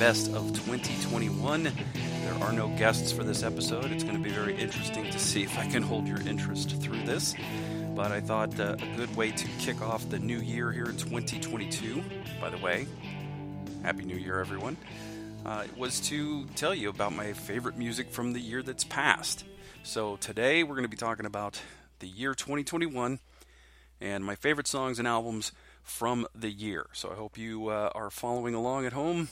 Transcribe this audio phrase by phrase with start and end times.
[0.00, 1.64] best of 2021.
[1.64, 3.92] There are no guests for this episode.
[3.92, 7.02] It's going to be very interesting to see if I can hold your interest through
[7.02, 7.34] this.
[7.94, 10.96] But I thought uh, a good way to kick off the new year here in
[10.96, 12.02] 2022,
[12.40, 12.86] by the way,
[13.82, 14.78] Happy New Year, everyone,
[15.44, 19.44] uh, was to tell you about my favorite music from the year that's passed.
[19.82, 21.60] So today we're going to be talking about
[21.98, 23.18] the year 2021
[24.00, 26.86] and my favorite songs and albums from the year.
[26.94, 29.28] So I hope you uh, are following along at home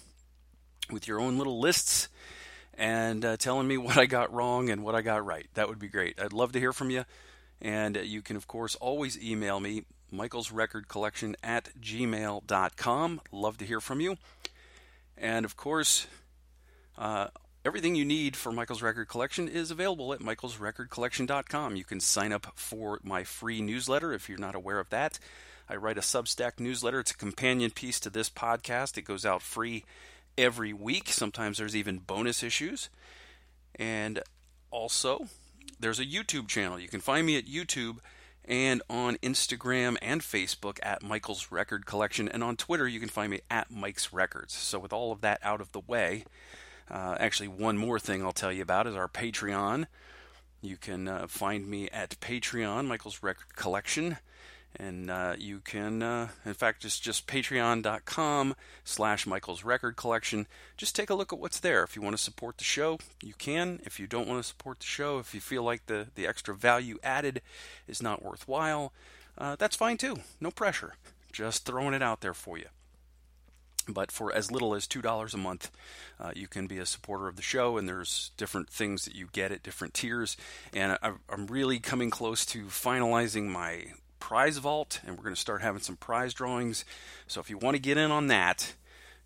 [0.91, 2.09] with your own little lists
[2.75, 5.47] and uh, telling me what I got wrong and what I got right.
[5.55, 6.21] That would be great.
[6.21, 7.05] I'd love to hear from you.
[7.61, 9.83] And you can, of course, always email me,
[10.13, 13.21] Michael's Record Collection at gmail.com.
[13.33, 14.17] Love to hear from you.
[15.17, 16.07] And of course,
[16.97, 17.29] uh,
[17.65, 21.75] everything you need for Michael's Record Collection is available at michaelsrecordcollection.com.
[21.75, 25.19] You can sign up for my free newsletter if you're not aware of that.
[25.69, 27.01] I write a Substack newsletter.
[27.01, 28.97] It's a companion piece to this podcast.
[28.97, 29.85] It goes out free
[30.39, 31.09] every week.
[31.09, 32.89] Sometimes there's even bonus issues.
[33.75, 34.23] And
[34.71, 35.27] also,
[35.79, 36.79] there's a YouTube channel.
[36.79, 37.99] You can find me at YouTube
[38.45, 43.31] and on Instagram and Facebook at Michael's Record Collection, and on Twitter you can find
[43.31, 44.55] me at Mike's Records.
[44.55, 46.25] So, with all of that out of the way,
[46.91, 49.87] uh, actually, one more thing I'll tell you about is our Patreon.
[50.63, 54.17] You can uh, find me at Patreon, Michael's Record Collection,
[54.77, 60.47] and uh, you can, uh, in fact, it's just patreon.com slash Michael's Record Collection.
[60.77, 61.83] Just take a look at what's there.
[61.83, 63.81] If you want to support the show, you can.
[63.85, 66.55] If you don't want to support the show, if you feel like the, the extra
[66.55, 67.43] value added
[67.87, 68.93] is not worthwhile,
[69.37, 70.17] uh, that's fine too.
[70.41, 70.95] No pressure.
[71.33, 72.67] Just throwing it out there for you.
[73.89, 75.71] But for as little as $2 a month,
[76.21, 79.29] uh, you can be a supporter of the show, and there's different things that you
[79.33, 80.37] get at different tiers.
[80.75, 83.87] And I, I'm really coming close to finalizing my
[84.19, 86.85] prize vault, and we're going to start having some prize drawings.
[87.27, 88.75] So if you want to get in on that,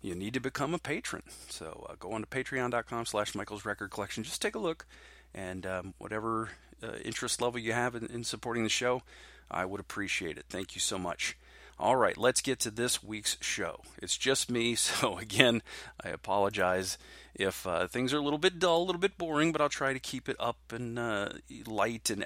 [0.01, 1.23] you need to become a patron.
[1.49, 4.23] So uh, go on to patreon.com slash Michael's Record Collection.
[4.23, 4.85] Just take a look,
[5.33, 6.49] and um, whatever
[6.83, 9.03] uh, interest level you have in, in supporting the show,
[9.49, 10.45] I would appreciate it.
[10.49, 11.37] Thank you so much.
[11.79, 13.81] All right, let's get to this week's show.
[14.01, 15.61] It's just me, so again,
[16.03, 16.97] I apologize
[17.35, 19.93] if uh, things are a little bit dull, a little bit boring, but I'll try
[19.93, 21.29] to keep it up and uh,
[21.65, 22.23] light and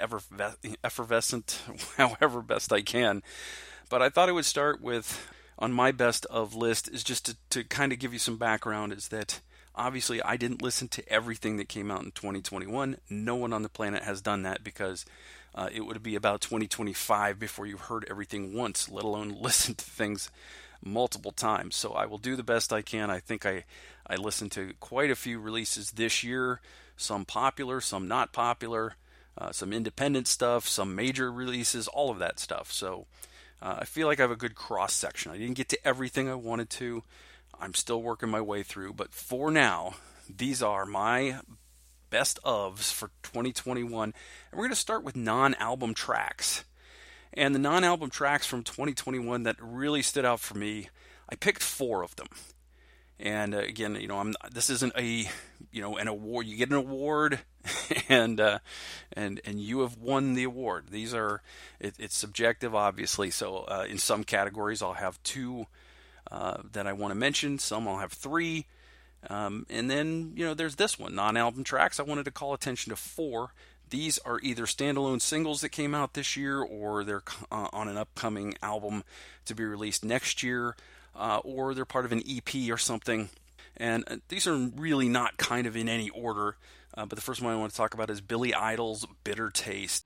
[0.83, 1.61] effervescent,
[1.97, 3.23] however best I can.
[3.89, 7.37] But I thought I would start with on my best of list is just to,
[7.49, 8.93] to kind of give you some background.
[8.93, 9.39] Is that
[9.73, 12.97] obviously I didn't listen to everything that came out in 2021.
[13.09, 15.05] No one on the planet has done that because
[15.55, 19.85] uh, it would be about 2025 before you heard everything once, let alone listen to
[19.85, 20.29] things
[20.83, 21.75] multiple times.
[21.75, 23.09] So I will do the best I can.
[23.09, 23.65] I think I,
[24.05, 26.61] I listened to quite a few releases this year,
[26.95, 28.95] some popular, some not popular,
[29.37, 32.71] uh, some independent stuff, some major releases, all of that stuff.
[32.71, 33.05] So
[33.61, 35.31] uh, I feel like I have a good cross section.
[35.31, 37.03] I didn't get to everything I wanted to.
[37.59, 39.95] I'm still working my way through, but for now,
[40.29, 41.39] these are my
[42.09, 44.03] best ofs for 2021.
[44.03, 44.13] And
[44.51, 46.63] we're going to start with non album tracks.
[47.33, 50.89] And the non album tracks from 2021 that really stood out for me,
[51.29, 52.27] I picked four of them.
[53.19, 55.27] And uh, again, you know, I'm this isn't a
[55.71, 56.45] you know an award.
[56.45, 57.39] You get an award,
[58.09, 58.59] and uh,
[59.13, 60.89] and and you have won the award.
[60.91, 61.41] These are
[61.79, 63.31] it, it's subjective, obviously.
[63.31, 65.65] So uh, in some categories, I'll have two
[66.31, 67.57] uh, that I want to mention.
[67.57, 68.67] Some I'll have three.
[69.29, 71.99] Um, and then, you know, there's this one non album tracks.
[71.99, 73.53] I wanted to call attention to four.
[73.89, 77.97] These are either standalone singles that came out this year or they're uh, on an
[77.97, 79.03] upcoming album
[79.45, 80.75] to be released next year
[81.15, 83.29] uh, or they're part of an EP or something.
[83.75, 86.57] And uh, these are really not kind of in any order,
[86.95, 90.05] uh, but the first one I want to talk about is Billy Idol's Bitter Taste.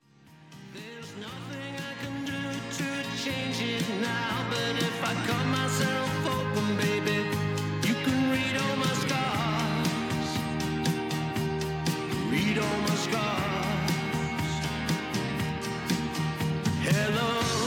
[4.01, 7.30] Now, but if I cut myself open, baby,
[12.53, 13.91] freedom my scars.
[16.83, 17.60] Hello.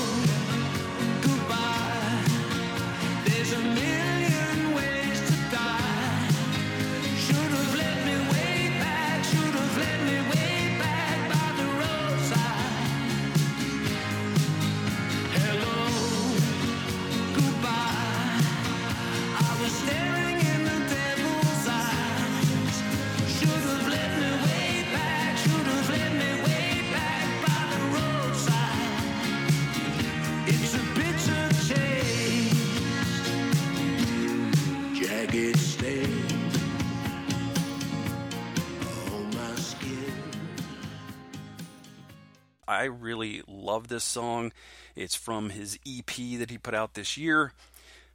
[42.84, 44.52] Really love this song.
[44.96, 47.52] It's from his EP that he put out this year.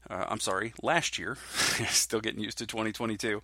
[0.09, 1.37] Uh, I'm sorry, last year.
[1.89, 3.41] Still getting used to 2022.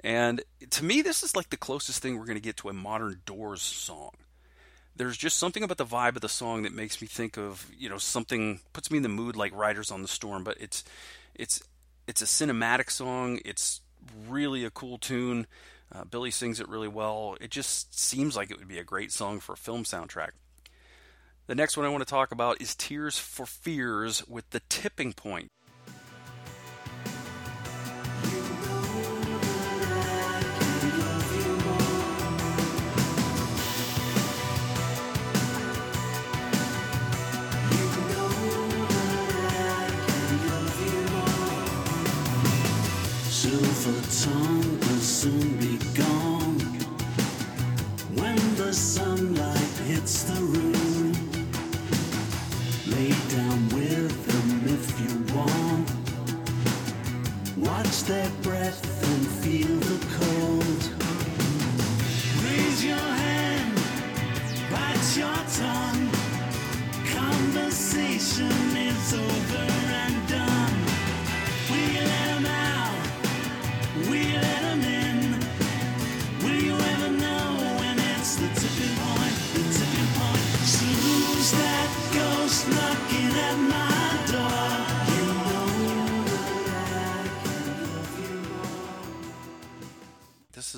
[0.00, 2.72] And to me, this is like the closest thing we're going to get to a
[2.72, 4.12] modern Doors song.
[4.94, 7.88] There's just something about the vibe of the song that makes me think of, you
[7.88, 10.84] know, something puts me in the mood like Riders on the Storm, but it's
[11.34, 11.62] it's
[12.06, 13.38] it's a cinematic song.
[13.44, 13.80] It's
[14.28, 15.46] really a cool tune.
[15.94, 17.36] Uh, Billy sings it really well.
[17.40, 20.30] It just seems like it would be a great song for a film soundtrack.
[21.46, 25.12] The next one I want to talk about is Tears for Fears with the tipping
[25.12, 25.50] point.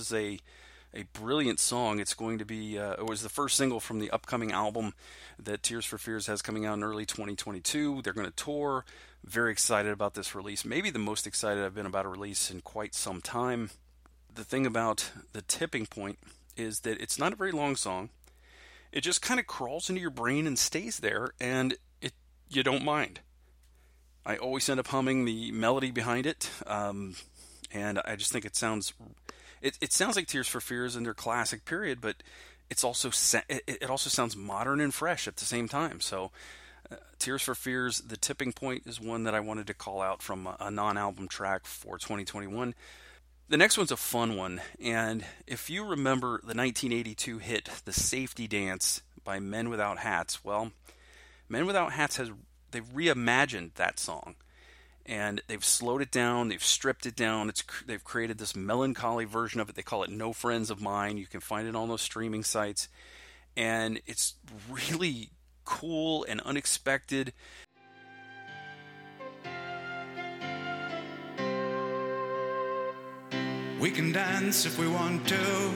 [0.04, 0.38] Is a
[0.96, 1.98] a brilliant song.
[1.98, 4.94] It's going to be uh, it was the first single from the upcoming album
[5.38, 8.02] that Tears for Fears has coming out in early 2022.
[8.02, 8.84] They're going to tour.
[9.24, 10.64] Very excited about this release.
[10.64, 13.70] Maybe the most excited I've been about a release in quite some time.
[14.32, 16.18] The thing about the tipping point
[16.56, 18.10] is that it's not a very long song.
[18.92, 22.12] It just kind of crawls into your brain and stays there, and it
[22.48, 23.20] you don't mind.
[24.24, 27.16] I always end up humming the melody behind it, um,
[27.72, 28.94] and I just think it sounds
[29.64, 32.22] it, it sounds like Tears for Fears in their classic period, but
[32.70, 33.10] it's also
[33.48, 36.00] it, also sounds modern and fresh at the same time.
[36.00, 36.30] So,
[36.92, 40.22] uh, Tears for Fears, the tipping point is one that I wanted to call out
[40.22, 42.74] from a, a non-album track for 2021.
[43.48, 48.46] The next one's a fun one, and if you remember the 1982 hit "The Safety
[48.46, 50.72] Dance" by Men Without Hats, well,
[51.48, 52.30] Men Without Hats has
[52.70, 54.34] they've reimagined that song
[55.06, 57.48] and they've slowed it down they've stripped it down.
[57.48, 59.74] It's they've created this melancholy version of it.
[59.74, 61.16] They call it no friends of mine.
[61.16, 62.88] You can find it on those streaming sites.
[63.56, 64.34] And it's
[64.70, 65.30] really
[65.64, 67.32] cool and unexpected.
[73.80, 75.70] We can dance if we want to.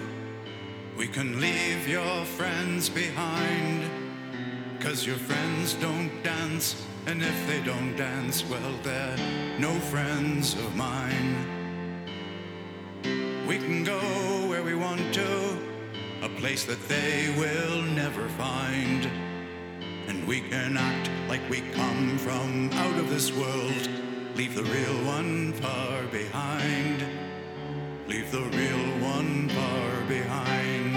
[0.96, 3.84] We can leave your friends behind.
[4.80, 9.16] Cause your friends don't dance, and if they don't dance, well, they're
[9.58, 11.36] no friends of mine.
[13.46, 13.98] We can go
[14.46, 15.58] where we want to,
[16.22, 19.06] a place that they will never find.
[20.06, 23.88] And we can act like we come from out of this world,
[24.34, 27.06] leave the real one far behind.
[28.06, 30.87] Leave the real one far behind.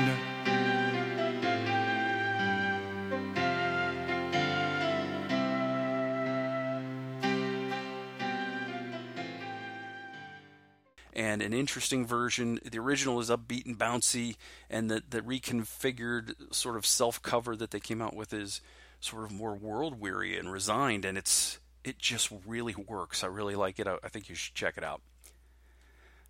[11.13, 12.60] And an interesting version.
[12.63, 14.38] The original is upbeat and bouncy,
[14.70, 18.62] and the, the reconfigured sort of self cover that they came out with is
[19.01, 23.24] sort of more world weary and resigned, and it's it just really works.
[23.24, 23.88] I really like it.
[23.88, 25.01] I, I think you should check it out.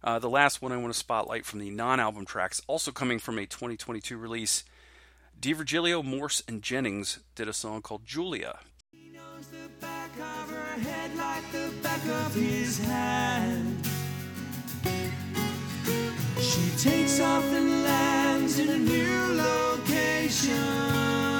[0.03, 3.38] Uh, the last one I want to spotlight from the non-album tracks, also coming from
[3.38, 4.63] a 2022 release,
[5.39, 8.59] D'Virgilio, Morse, and Jennings did a song called Julia.
[8.91, 13.90] He knows the back of her head like the back of his hand.
[16.51, 21.30] She takes off and lands in a new location.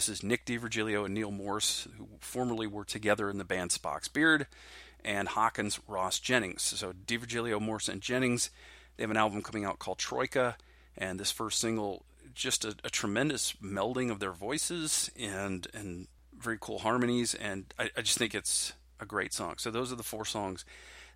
[0.00, 4.08] This is Nick D'Virgilio and Neal Morse, who formerly were together in the band Spock's
[4.08, 4.46] Beard.
[5.04, 6.62] and Haken's Ross Jennings.
[6.62, 8.48] So D'Virgilio, Morrison, and Jennings,
[8.96, 10.56] they have an album coming out called Troika,
[10.96, 16.56] and this first single, just a, a tremendous melding of their voices and and very
[16.58, 19.56] cool harmonies, and I, I just think it's a great song.
[19.58, 20.64] So those are the four songs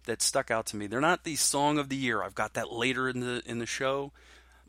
[0.04, 0.88] that stuck out to me.
[0.88, 2.22] They're not the song of the year.
[2.22, 4.12] I've got that later in the in the show.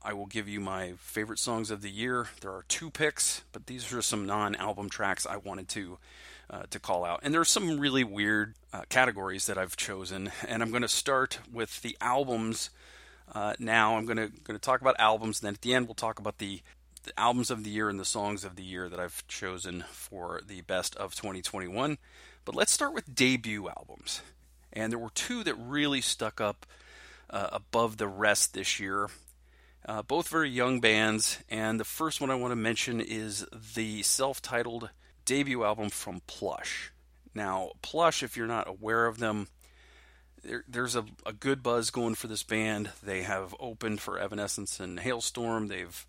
[0.06, 2.28] I will give you my favorite songs of the year.
[2.42, 5.98] There are two picks, but these are some non-album tracks I wanted to
[6.48, 7.22] uh, to call out.
[7.24, 11.40] And there's some really weird uh, categories that I've chosen, and I'm going to start
[11.52, 12.70] with the albums.
[13.34, 15.88] Uh, now I'm going to going to talk about albums, and then at the end
[15.88, 16.62] we'll talk about the,
[17.04, 20.42] the albums of the year and the songs of the year that I've chosen for
[20.46, 21.98] the best of 2021.
[22.46, 24.22] But let's start with debut albums,
[24.72, 26.68] and there were two that really stuck up
[27.32, 29.10] uh, above the rest this year.
[29.88, 34.02] Uh, both very young bands, and the first one I want to mention is the
[34.02, 34.90] self titled
[35.26, 36.92] debut album from Plush.
[37.36, 39.48] Now, Plush, if you're not aware of them,
[40.44, 42.90] there, there's a, a, good buzz going for this band.
[43.04, 46.06] They have opened for Evanescence and Halestorm, they've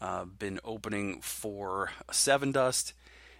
[0.00, 2.92] uh, been opening for Sevendust.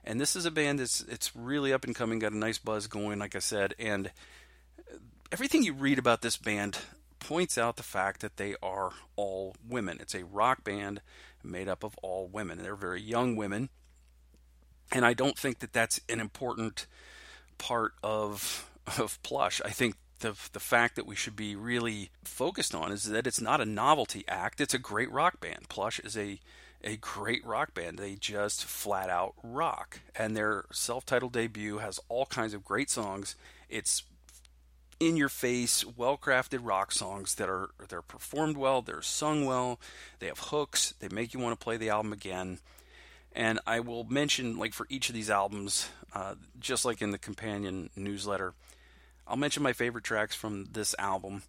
[0.05, 2.87] And this is a band that's it's really up and coming, got a nice buzz
[2.87, 3.75] going, like I said.
[3.79, 4.11] And
[5.33, 6.79] everything you read about this band
[7.19, 9.99] points out the fact that they are all women.
[10.01, 11.01] It's a rock band
[11.43, 12.63] made up of all women.
[12.63, 13.69] They're very young women.
[14.91, 16.87] And I don't think that that's an important
[17.59, 19.61] part of of Plush.
[19.65, 23.41] I think the the fact that we should be really focused on is that it's
[23.41, 24.61] not a novelty act.
[24.61, 25.69] It's a great rock band.
[25.69, 26.41] Plush is a
[26.83, 27.99] a great rock band.
[27.99, 30.01] They just flat out rock.
[30.15, 33.35] And their self-titled debut has all kinds of great songs.
[33.69, 34.05] It's
[35.01, 39.79] in your face, well crafted rock songs that are they're performed well, they're sung well,
[40.19, 42.59] they have hooks, they make you want to play the album again.
[43.33, 47.19] And I will mention, like for each of these albums, uh, just like in the
[47.19, 48.55] companion newsletter,
[49.27, 51.43] I'll mention my favorite tracks from this album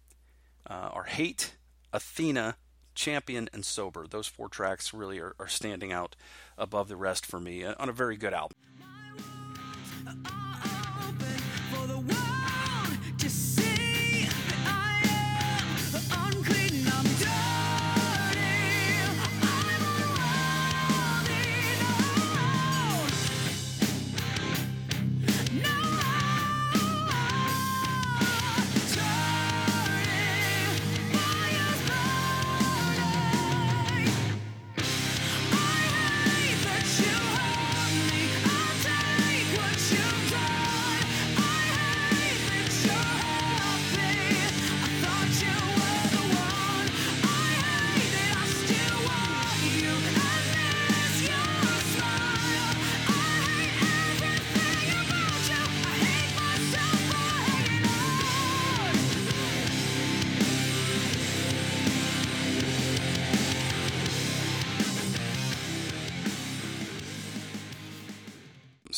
[0.68, 1.54] uh, are Hate,
[1.92, 2.56] Athena,
[2.94, 4.06] Champion, and Sober.
[4.06, 6.14] Those four tracks really are, are standing out
[6.58, 8.56] above the rest for me uh, on a very good album.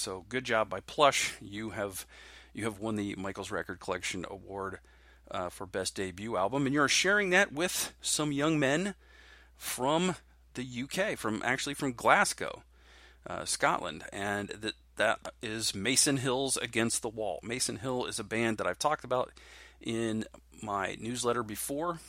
[0.02, 1.34] So good job by Plush.
[1.40, 2.06] You have
[2.52, 4.80] you have won the Michaels Record Collection Award
[5.30, 8.96] uh, for Best Debut Album, and you're sharing that with some young men
[9.56, 10.16] from
[10.54, 12.64] the UK, from actually from Glasgow,
[13.28, 17.38] uh, Scotland, and that that is Mason Hills Against the Wall.
[17.44, 19.30] Mason Hill is a band that I've talked about
[19.80, 20.24] in
[20.60, 22.00] my newsletter before,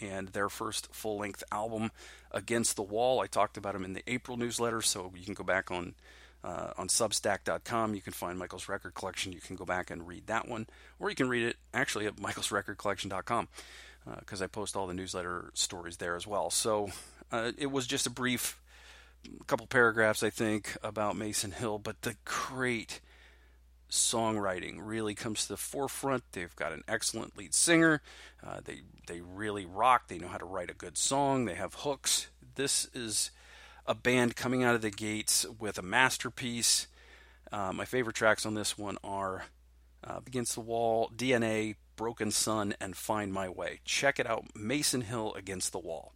[0.00, 1.90] and their first full length album,
[2.30, 3.18] Against the Wall.
[3.18, 5.96] I talked about them in the April newsletter, so you can go back on
[6.44, 7.94] uh, on Substack.com.
[7.94, 9.32] You can find Michael's record collection.
[9.32, 10.66] You can go back and read that one,
[10.98, 13.48] or you can read it actually at michaelsrecordcollection.com
[14.18, 16.50] because uh, I post all the newsletter stories there as well.
[16.50, 16.90] So
[17.30, 18.60] uh, it was just a brief
[19.46, 23.00] couple paragraphs, I think, about Mason Hill, but the great
[23.90, 26.22] songwriting really comes to the forefront.
[26.32, 28.02] They've got an excellent lead singer.
[28.44, 30.08] Uh, they they really rock.
[30.08, 31.44] They know how to write a good song.
[31.44, 32.28] They have hooks.
[32.54, 33.30] This is
[33.90, 36.86] a band coming out of the gates with a masterpiece.
[37.50, 39.46] Uh, my favorite tracks on this one are
[40.04, 43.80] uh, Against the Wall, DNA, Broken Sun, and Find My Way.
[43.84, 46.14] Check it out Mason Hill Against the Wall.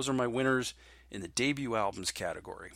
[0.00, 0.72] Those are my winners
[1.10, 2.70] in the debut albums category.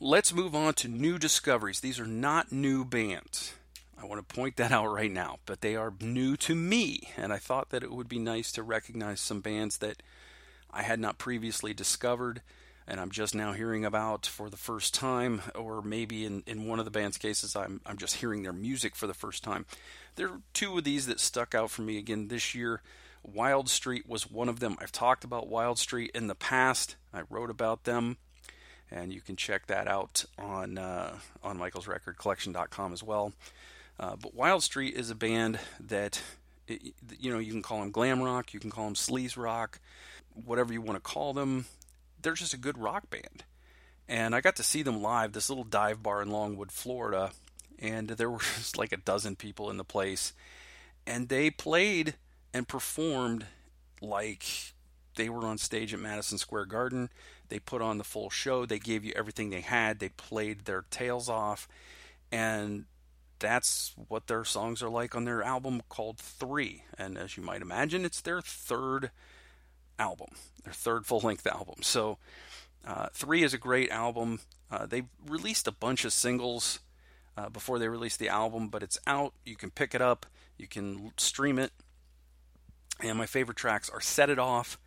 [0.00, 1.80] Let's move on to new discoveries.
[1.80, 3.52] These are not new bands.
[4.00, 7.30] I want to point that out right now, but they are new to me, and
[7.30, 10.02] I thought that it would be nice to recognize some bands that
[10.70, 12.40] I had not previously discovered
[12.86, 16.78] and I'm just now hearing about for the first time, or maybe in, in one
[16.78, 19.64] of the band's cases, I'm, I'm just hearing their music for the first time.
[20.16, 22.82] There are two of these that stuck out for me again this year.
[23.26, 24.76] Wildstreet was one of them.
[24.80, 26.96] I've talked about Wildstreet in the past.
[27.12, 28.18] I wrote about them,
[28.90, 33.32] and you can check that out on uh, on michaelsrecordcollection.com as well.
[33.98, 36.20] Uh, but Wildstreet is a band that
[36.66, 39.80] it, you know you can call them glam rock, you can call them sleaze rock,
[40.32, 41.66] whatever you want to call them
[42.24, 43.44] they're just a good rock band.
[44.08, 47.30] And I got to see them live, this little dive bar in Longwood, Florida,
[47.78, 50.32] and there were just like a dozen people in the place.
[51.06, 52.14] And they played
[52.54, 53.46] and performed
[54.00, 54.46] like
[55.16, 57.10] they were on stage at Madison Square Garden.
[57.48, 58.64] They put on the full show.
[58.64, 59.98] They gave you everything they had.
[59.98, 61.68] They played their tails off.
[62.32, 62.84] And
[63.40, 66.84] that's what their songs are like on their album called Three.
[66.96, 69.10] And as you might imagine, it's their third
[69.98, 70.30] album,
[70.62, 71.82] their third full length album.
[71.82, 72.18] So,
[72.86, 74.40] uh, three is a great album.
[74.70, 76.80] Uh, they released a bunch of singles
[77.36, 79.32] uh, before they released the album, but it's out.
[79.44, 80.26] You can pick it up,
[80.58, 81.72] you can stream it.
[83.00, 84.78] And my favorite tracks are Set It Off,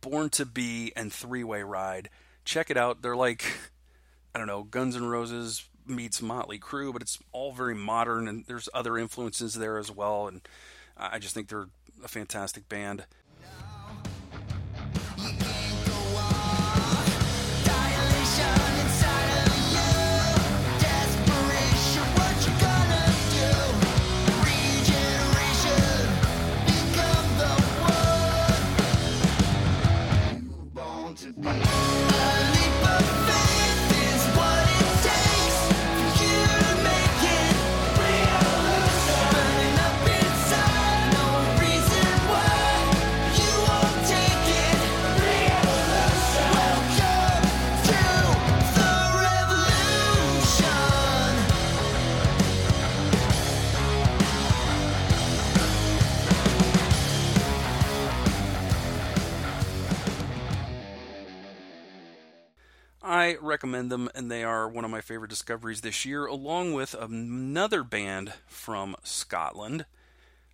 [0.00, 2.10] Born to Be, and Three Way Ride.
[2.44, 3.02] Check it out.
[3.02, 3.44] They're like,
[4.34, 8.44] I don't know, Guns N' Roses meets Motley Crue, but it's all very modern, and
[8.46, 10.26] there's other influences there as well.
[10.26, 10.46] And
[10.96, 11.68] I just think they're
[12.04, 13.06] a fantastic band.
[63.56, 67.82] Recommend them, and they are one of my favorite discoveries this year, along with another
[67.82, 69.86] band from Scotland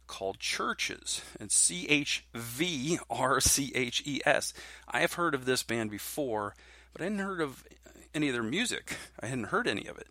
[0.07, 1.23] called CHVRCHES.
[1.41, 4.55] and C H V R C H E S.
[4.87, 6.55] I have heard of this band before,
[6.93, 7.65] but I hadn't heard of
[8.15, 8.97] any of their music.
[9.21, 10.07] I hadn't heard any of it.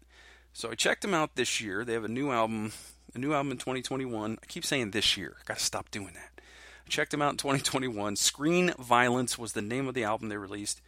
[0.52, 1.86] So I checked them out this year.
[1.86, 2.74] They have a new album,
[3.16, 4.38] a new album in 2021.
[4.44, 5.38] I keep saying this year.
[5.40, 6.42] I got to stop doing that.
[6.86, 8.18] I checked them out in 2021.
[8.18, 10.82] Screen Violence was the name of the album they released.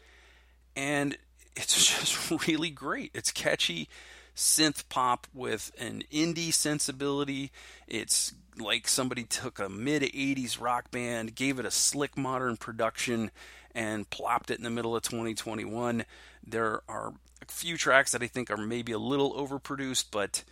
[0.75, 1.17] And
[1.55, 3.11] it's just really great.
[3.13, 3.87] It's catchy
[4.35, 7.51] synth pop with an indie sensibility.
[7.87, 13.31] It's like somebody took a mid 80s rock band, gave it a slick modern production,
[13.73, 16.05] and plopped it in the middle of 2021.
[16.45, 20.43] There are a few tracks that I think are maybe a little overproduced, but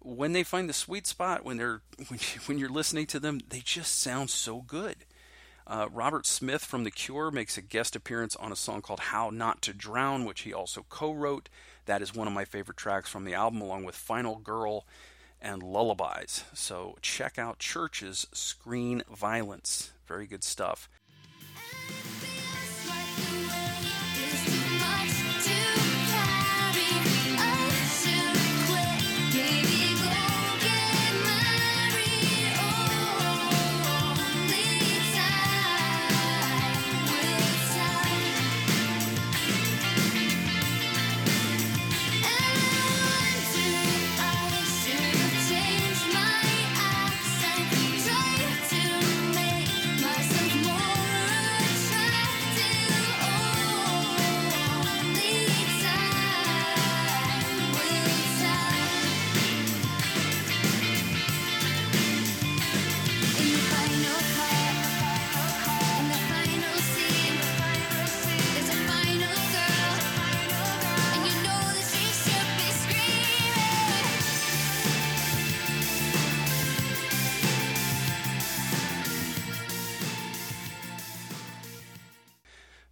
[0.00, 3.40] when they find the sweet spot, when they're when, you, when you're listening to them,
[3.48, 4.96] they just sound so good.
[5.68, 9.28] Uh, Robert Smith from The Cure makes a guest appearance on a song called How
[9.28, 11.50] Not to Drown, which he also co wrote.
[11.84, 14.86] That is one of my favorite tracks from the album, along with Final Girl
[15.42, 16.44] and Lullabies.
[16.54, 19.92] So check out Church's Screen Violence.
[20.06, 20.88] Very good stuff.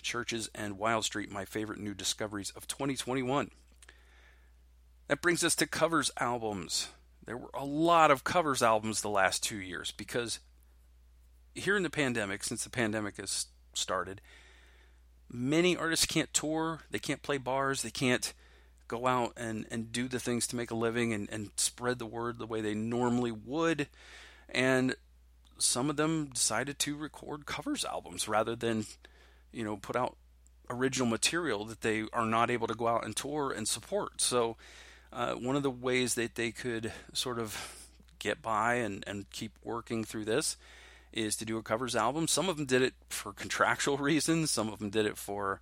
[0.07, 3.51] Chvrches and Wildstreet, my favorite new discoveries of 2021.
[5.09, 6.89] That brings us to covers albums.
[7.25, 10.39] There were a lot of covers albums the last two years because
[11.55, 14.21] here in the pandemic, since the pandemic has started,
[15.31, 18.33] many artists can't tour, they can't play bars, they can't
[18.89, 22.07] go out and, and do the things to make a living and, and spread the
[22.07, 23.89] word the way they normally would.
[24.49, 24.95] And
[25.59, 28.87] some of them decided to record covers albums rather than,
[29.57, 30.17] you know, put out
[30.69, 34.21] original material that they are not able to go out and tour and support.
[34.21, 34.57] So,
[35.13, 37.89] uh, one of the ways that they could sort of
[38.19, 40.57] get by and, and keep working through this
[41.13, 42.29] is to do a covers album.
[42.29, 45.61] Some of them did it for contractual reasons, some of them did it for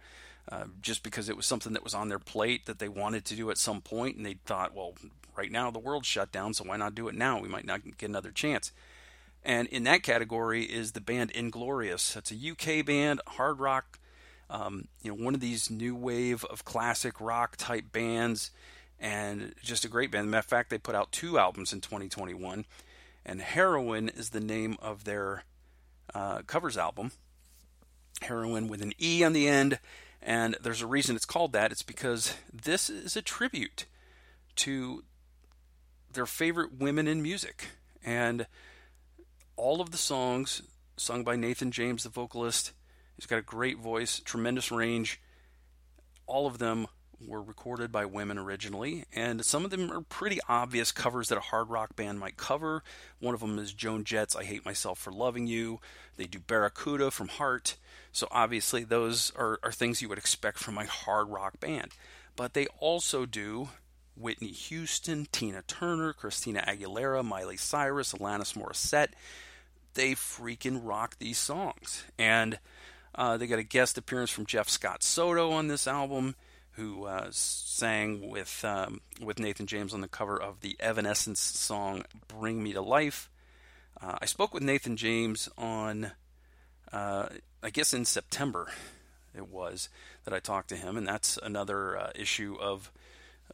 [0.50, 3.36] uh, just because it was something that was on their plate that they wanted to
[3.36, 4.94] do at some point, and they thought, well,
[5.36, 7.40] right now the world's shut down, so why not do it now?
[7.40, 8.72] We might not get another chance.
[9.44, 12.16] And in that category is the band Inglorious.
[12.16, 13.98] It's a UK band, hard rock,
[14.48, 18.50] um, you know, one of these new wave of classic rock type bands,
[18.98, 20.30] and just a great band.
[20.30, 22.64] Matter of fact, they put out two albums in 2021,
[23.26, 25.44] and Heroine is the name of their
[26.14, 27.12] uh, covers album.
[28.22, 29.78] Heroine with an E on the end,
[30.22, 31.72] and there's a reason it's called that.
[31.72, 33.84] It's because this is a tribute
[34.56, 35.04] to
[36.12, 37.68] their favorite women in music.
[38.04, 38.46] And
[39.56, 40.62] all of the songs
[40.96, 42.72] sung by Nathan James, the vocalist,
[43.16, 45.20] he's got a great voice, tremendous range.
[46.26, 46.86] All of them
[47.26, 51.42] were recorded by women originally, and some of them are pretty obvious covers that a
[51.42, 52.82] hard rock band might cover.
[53.20, 55.80] One of them is Joan Jett's I Hate Myself for Loving You.
[56.16, 57.76] They do Barracuda from Heart.
[58.12, 61.92] So obviously, those are, are things you would expect from a hard rock band.
[62.36, 63.68] But they also do
[64.16, 69.12] Whitney Houston, Tina Turner, Christina Aguilera, Miley Cyrus, Alanis Morissette.
[69.94, 72.04] They freaking rock these songs.
[72.18, 72.58] And
[73.14, 76.34] uh, they got a guest appearance from Jeff Scott Soto on this album
[76.72, 82.04] who uh, sang with um, with Nathan James on the cover of the Evanescence song
[82.26, 83.30] "Bring Me to Life."
[84.00, 86.10] Uh, I spoke with Nathan James on,
[86.92, 87.26] uh,
[87.62, 88.68] I guess in September,
[89.34, 89.88] it was
[90.24, 92.90] that I talked to him, and that's another uh, issue of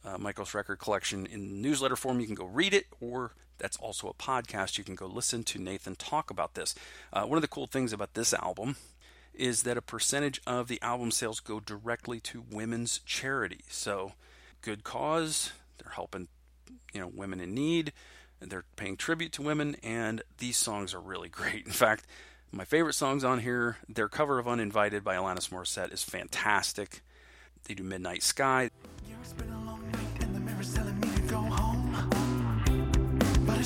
[0.03, 2.19] uh, Michael's record collection in newsletter form.
[2.19, 4.77] You can go read it, or that's also a podcast.
[4.77, 6.75] You can go listen to Nathan talk about this.
[7.13, 8.75] Uh, one of the cool things about this album
[9.33, 13.61] is that a percentage of the album sales go directly to women's charity.
[13.69, 14.13] So,
[14.61, 15.51] good cause.
[15.77, 16.27] They're helping,
[16.93, 17.93] you know, women in need.
[18.39, 21.65] They're paying tribute to women, and these songs are really great.
[21.65, 22.05] In fact,
[22.51, 27.01] my favorite songs on here, their cover of "Uninvited" by Alanis Morissette is fantastic.
[27.65, 28.71] They do "Midnight Sky."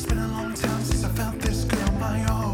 [0.06, 2.45] It's been a long time since I felt this good on my own.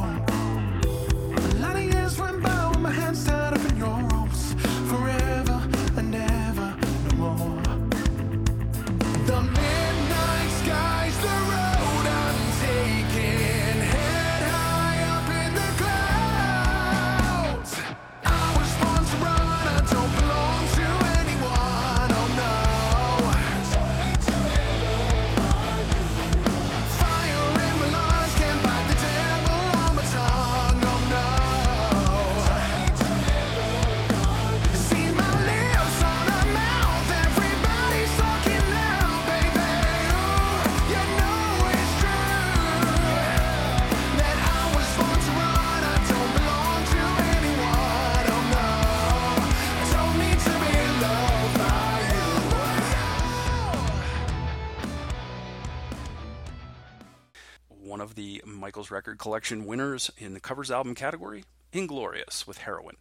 [58.90, 62.98] Record Collection winners in the covers album category, Inglorious with Heroine.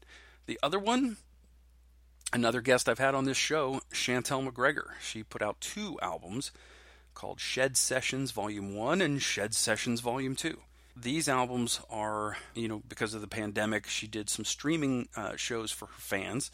[0.46, 1.16] The other one,
[2.32, 4.90] another guest I've had on this show, Chantel McGregor.
[5.00, 6.50] She put out two albums
[7.14, 10.58] called Shed Sessions Volume 1 and Shed Sessions Volume 2.
[10.96, 15.70] These albums are, you know, because of the pandemic, she did some streaming uh, shows
[15.70, 16.50] for her fans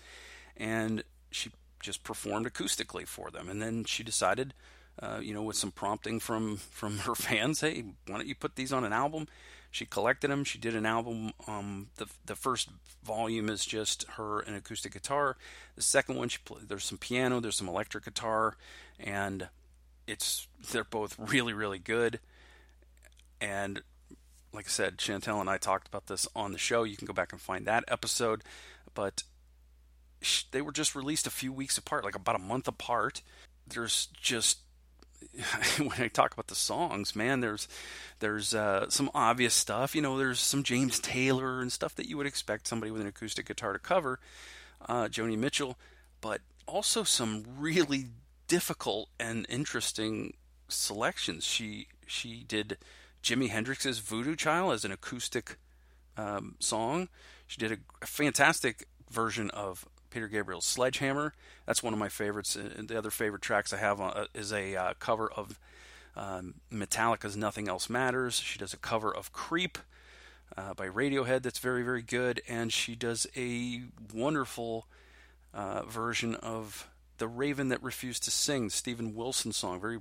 [0.56, 3.48] and she just performed acoustically for them.
[3.48, 4.54] And then she decided,
[5.00, 8.56] uh, you know, with some prompting from from her fans, hey, why don't you put
[8.56, 9.26] these on an album?
[9.70, 10.44] She collected them.
[10.44, 11.32] She did an album.
[11.46, 12.70] Um, the the first
[13.04, 15.36] volume is just her and acoustic guitar.
[15.74, 18.56] The second one, she play, there's some piano, there's some electric guitar,
[18.98, 19.48] and
[20.06, 22.20] it's they're both really really good.
[23.40, 23.82] And
[24.52, 26.84] like I said, Chantel and I talked about this on the show.
[26.84, 28.42] You can go back and find that episode,
[28.94, 29.24] but
[30.50, 33.20] they were just released a few weeks apart, like about a month apart.
[33.66, 34.60] There's just
[35.78, 37.68] when I talk about the songs, man, there's
[38.20, 39.94] there's uh, some obvious stuff.
[39.94, 43.06] You know, there's some James Taylor and stuff that you would expect somebody with an
[43.06, 44.18] acoustic guitar to cover,
[44.88, 45.76] uh, Joni Mitchell,
[46.20, 48.06] but also some really
[48.48, 50.34] difficult and interesting
[50.68, 51.44] selections.
[51.44, 52.78] She she did
[53.22, 55.58] Jimi Hendrix's Voodoo Child as an acoustic
[56.16, 57.08] um, song.
[57.46, 61.34] She did a, a fantastic version of Peter Gabriel's Sledgehammer.
[61.66, 62.56] That's one of my favorites.
[62.56, 65.60] And the other favorite tracks I have uh, is a uh, cover of
[66.16, 68.36] um, Metallica's Nothing Else Matters.
[68.40, 69.76] She does a cover of Creep
[70.56, 72.40] uh, by Radiohead that's very, very good.
[72.48, 73.82] And she does a
[74.14, 74.86] wonderful
[75.52, 79.82] uh, version of The Raven That Refused to Sing, Steven Wilson song.
[79.82, 79.98] Very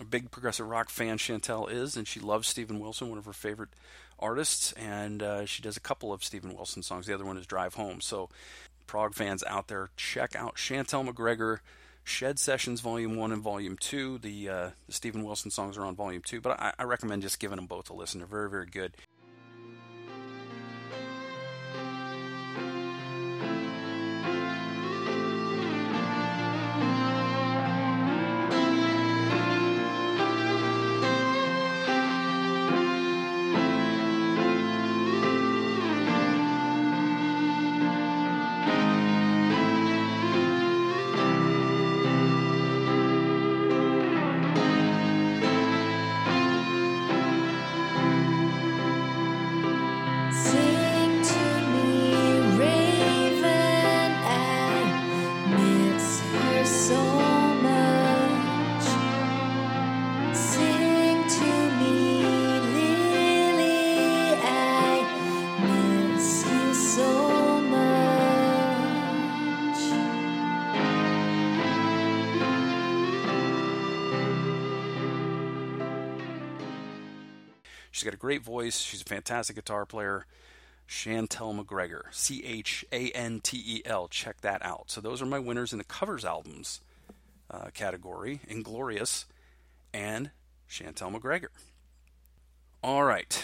[0.00, 3.32] a big progressive rock fan Chantel is, and she loves Steven Wilson, one of her
[3.32, 3.70] favorite
[4.18, 4.72] artists.
[4.72, 7.06] And uh, she does a couple of Steven Wilson songs.
[7.06, 8.00] The other one is Drive Home.
[8.00, 8.28] So,
[8.86, 11.58] prog fans out there, check out Chantel McGregor.
[12.04, 14.18] Shed Sessions Volume 1 and Volume 2.
[14.18, 17.38] The, uh, the Steven Wilson songs are on Volume 2, but I, I recommend just
[17.38, 18.18] giving them both a listen.
[18.18, 18.96] They're very, very good.
[78.02, 78.80] She's got a great voice.
[78.80, 80.26] She's a fantastic guitar player.
[80.88, 84.08] Chantel McGregor, C H A N T E L.
[84.08, 84.90] Check that out.
[84.90, 86.80] So those are my winners in the covers albums
[87.48, 89.26] uh, category: Inglorious
[89.94, 90.32] and
[90.68, 91.50] Chantel McGregor.
[92.82, 93.40] All right,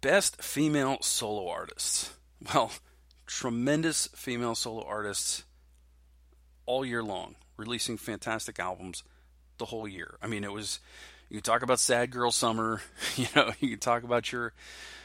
[0.00, 2.14] best female solo artists.
[2.54, 2.72] Well,
[3.26, 5.44] tremendous female solo artists
[6.64, 9.04] all year long, releasing fantastic albums
[9.58, 10.16] the whole year.
[10.22, 10.80] I mean, it was
[11.30, 12.82] you can talk about Sad Girl Summer,
[13.16, 14.52] you know, you can talk about your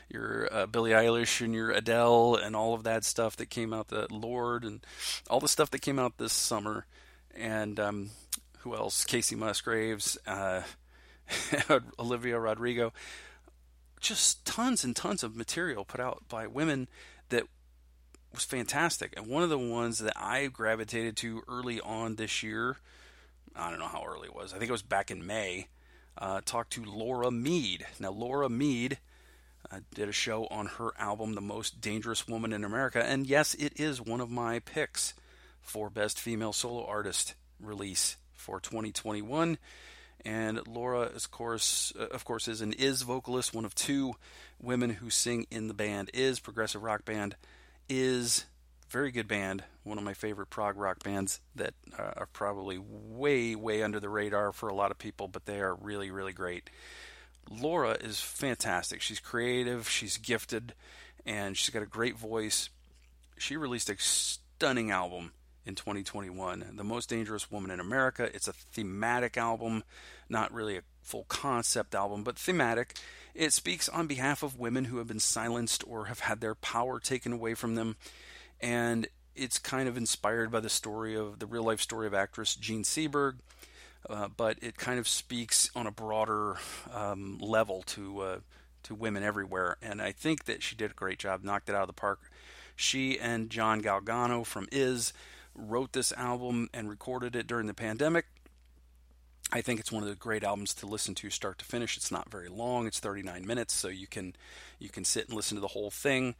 [0.09, 3.87] your uh, Billie Eilish and your Adele and all of that stuff that came out,
[3.87, 4.85] the Lorde and
[5.29, 6.85] all the stuff that came out this summer,
[7.35, 8.09] and um,
[8.59, 9.05] who else?
[9.05, 10.61] Kacey Musgraves, uh,
[11.99, 12.93] Olivia Rodrigo,
[13.99, 16.87] just tons and tons of material put out by women
[17.29, 17.43] that
[18.31, 19.13] was fantastic.
[19.17, 22.77] And one of the ones that I gravitated to early on this year,
[23.55, 24.53] I don't know how early it was.
[24.53, 25.67] I think it was back in May.
[26.17, 27.85] Uh, talked to Laura Meade.
[27.99, 28.99] Now, Laura Meade
[29.71, 33.03] uh, did a show on her album, The Most Dangerous Woman in America.
[33.03, 35.13] And yes, it is one of my picks
[35.61, 39.57] for Best Female Solo Artist release for 2021.
[40.23, 44.15] And Laura, of course, uh, of course, is an IZZ vocalist, one of two
[44.61, 47.35] women who sing in the band IZZ progressive rock band.
[47.89, 48.45] IZZ
[48.95, 53.53] very good band, one of my favorite prog rock bands that uh, are probably way,
[53.53, 56.69] way under the radar for a lot of people, but they are really, really great.
[57.51, 59.01] Laura is fantastic.
[59.01, 60.73] She's creative, she's gifted,
[61.25, 62.69] and she's got a great voice.
[63.37, 65.33] She released a stunning album
[65.65, 68.29] in 2021, The Most Dangerous Woman in America.
[68.33, 69.83] It's a thematic album,
[70.29, 72.97] not really a full concept album, but thematic.
[73.33, 77.01] It speaks on behalf of women who have been silenced or have had their power
[77.01, 77.97] taken away from them.
[78.61, 82.55] And it's kind of inspired by the story of the real life story of actress
[82.55, 83.35] Jean Seberg,
[84.09, 86.55] uh, but it kind of speaks on a broader
[86.93, 88.39] um, level to uh,
[88.83, 89.77] to women everywhere.
[89.81, 92.31] And I think that she did a great job, knocked it out of the park.
[92.75, 95.11] She and John Galgano from IZZ
[95.53, 98.25] wrote this album and recorded it during the pandemic.
[99.51, 101.97] I think it's one of the great albums to listen to start to finish.
[101.97, 104.35] It's not very long; it's 39 minutes, so you can
[104.79, 106.35] you can sit and listen to the whole thing.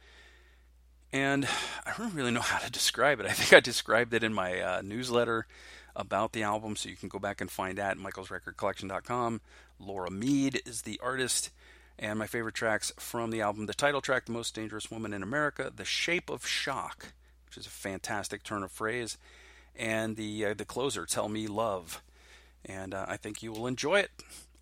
[1.12, 1.48] And
[1.86, 3.26] I don't really know how to describe it.
[3.26, 5.46] I think I described it in my uh, newsletter
[5.94, 9.40] about the album, so you can go back and find that at michaelsrecordcollection.com.
[9.78, 11.50] Laura Meade is the artist,
[11.98, 15.22] and my favorite tracks from the album: the title track, "The Most Dangerous Woman in
[15.22, 17.12] America," "The Shape of Shock,"
[17.46, 19.16] which is a fantastic turn of phrase,
[19.74, 22.02] and the uh, the closer, "Tell Me Love."
[22.64, 24.10] And uh, I think you will enjoy it.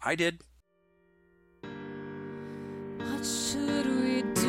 [0.03, 0.41] I did.
[2.99, 4.44] What should we do?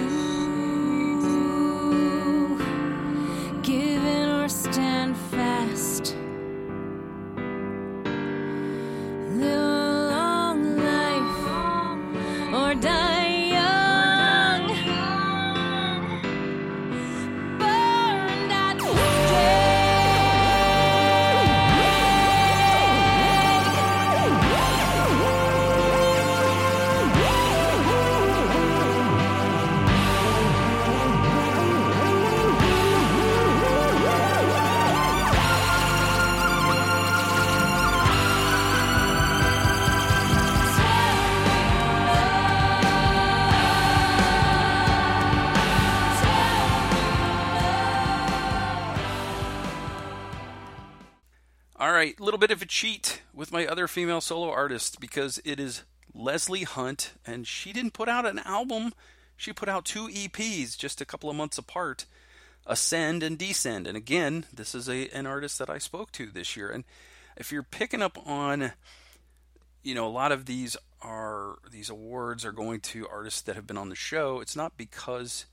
[51.96, 55.60] Right, a little bit of a cheat with my other female solo artist because it
[55.60, 58.94] is Leslie Hunt, and she didn't put out an album.
[59.38, 62.06] She put out two EPs just a couple of months apart
[62.68, 63.88] Ascend and Descend.
[63.88, 66.70] And again, this is a, an artist that I spoke to this year.
[66.70, 66.84] And
[67.38, 68.74] if you're picking up on,
[69.84, 73.68] you know, a lot of these are, these awards are going to artists that have
[73.68, 75.46] been on the show, it's not because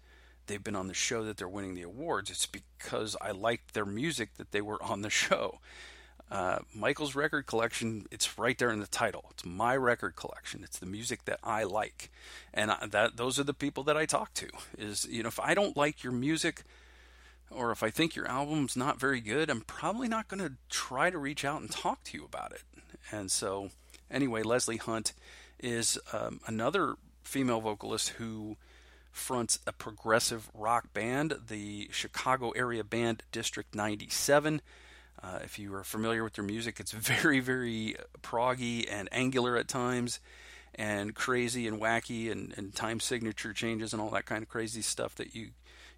[0.47, 2.31] they've been on the show that they're winning the awards.
[2.31, 5.61] It's because I liked their music that they were on the show.
[6.33, 9.27] Uh, Michael's record collection, it's right there in the title.
[9.33, 10.65] It's my record collection.
[10.65, 12.11] It's the music that I like,
[12.55, 14.49] and I, that those are the people that I talk to.
[14.79, 16.63] Is you know, if I don't like your music,
[17.51, 21.11] or if I think your album's not very good, I'm probably not going to try
[21.11, 22.63] to reach out and talk to you about it.
[23.11, 23.69] And so,
[24.11, 25.13] anyway, Leslie Hunt
[25.61, 28.57] is um, another female vocalist who
[29.11, 34.63] fronts a progressive rock band, the Chicago area band District 97.
[35.23, 39.69] Uh, if you are familiar with their music, it's very, very proggy and angular at
[39.69, 40.21] times,
[40.75, 44.83] and crazy and wacky, and, and time signature changes and all that kind of crazy
[44.83, 45.51] stuff that you,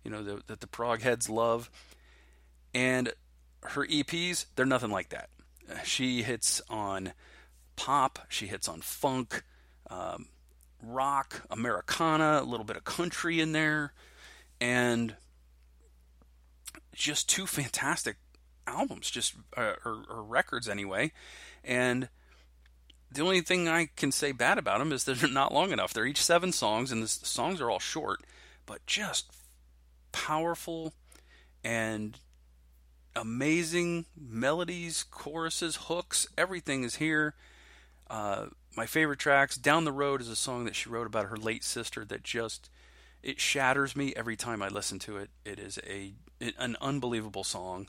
[0.03, 1.71] you know, the, that the prog heads love.
[2.75, 3.13] And
[3.63, 5.31] her EPs, they're nothing like that.
[5.85, 7.13] She hits on
[7.77, 9.43] pop, she hits on funk,
[9.91, 10.27] um,
[10.83, 13.93] rock, Americana, a little bit of country in there,
[14.61, 15.17] and
[16.93, 18.17] just two fantastic
[18.67, 21.13] albums, just uh, or, or, records anyway.
[21.63, 22.09] And
[23.11, 25.93] the only thing I can say bad about them is they're not long enough.
[25.93, 28.21] They're each seven songs, and the songs are all short,
[28.67, 29.33] but just
[30.13, 30.95] powerful
[31.63, 32.19] and
[33.17, 36.27] amazing melodies, choruses, hooks.
[36.37, 37.35] Everything is here.
[38.11, 38.47] Uh,
[38.77, 41.65] my favorite tracks, "Down the Road" is a song that she wrote about her late
[41.65, 42.71] sister that just
[43.23, 45.31] it shatters me every time I listen to it.
[45.45, 46.15] It is a
[46.59, 47.89] an unbelievable song.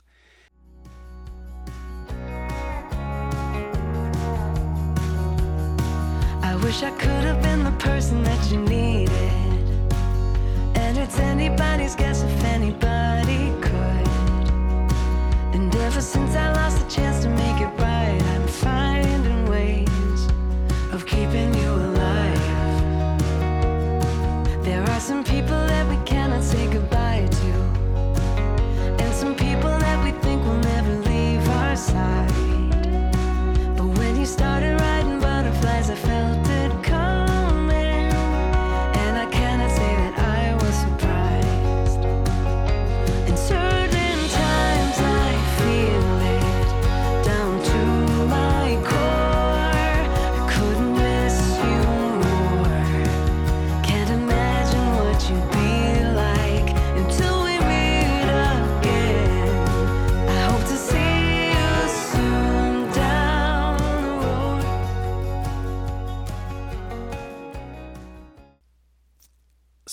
[6.66, 9.62] Wish I could have been the person that you needed.
[10.74, 14.08] And it's anybody's guess if anybody could.
[15.54, 20.20] And ever since I lost the chance to make it right, I'm finding ways
[20.90, 22.42] of keeping you alive.
[24.64, 27.52] There are some people that we cannot say goodbye to,
[29.02, 32.32] and some people that we think will never leave our side.
[33.76, 34.75] But when you started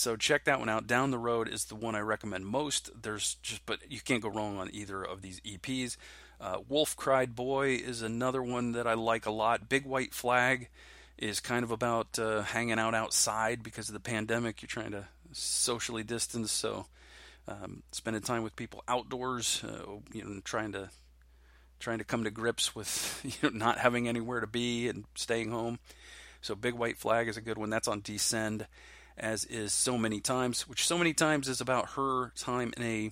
[0.03, 0.85] So check that one out.
[0.85, 2.91] Down the Road is the one I recommend most.
[3.01, 5.95] There's just, but you can't go wrong on either of these EPs.
[6.41, 9.69] Uh, Wolf Cried Boy is another one that I like a lot.
[9.69, 10.67] Big White Flag
[11.17, 14.61] is kind of about uh, hanging out outside because of the pandemic.
[14.61, 16.85] You're trying to socially distance, so
[17.47, 20.89] um, spending time with people outdoors, uh, you know, trying to
[21.79, 25.49] trying to come to grips with you know not having anywhere to be and staying
[25.49, 25.79] home.
[26.41, 27.69] So Big White Flag is a good one.
[27.69, 28.67] That's on Descend,
[29.17, 33.11] as is So Many Times, which So Many Times is about her time in a.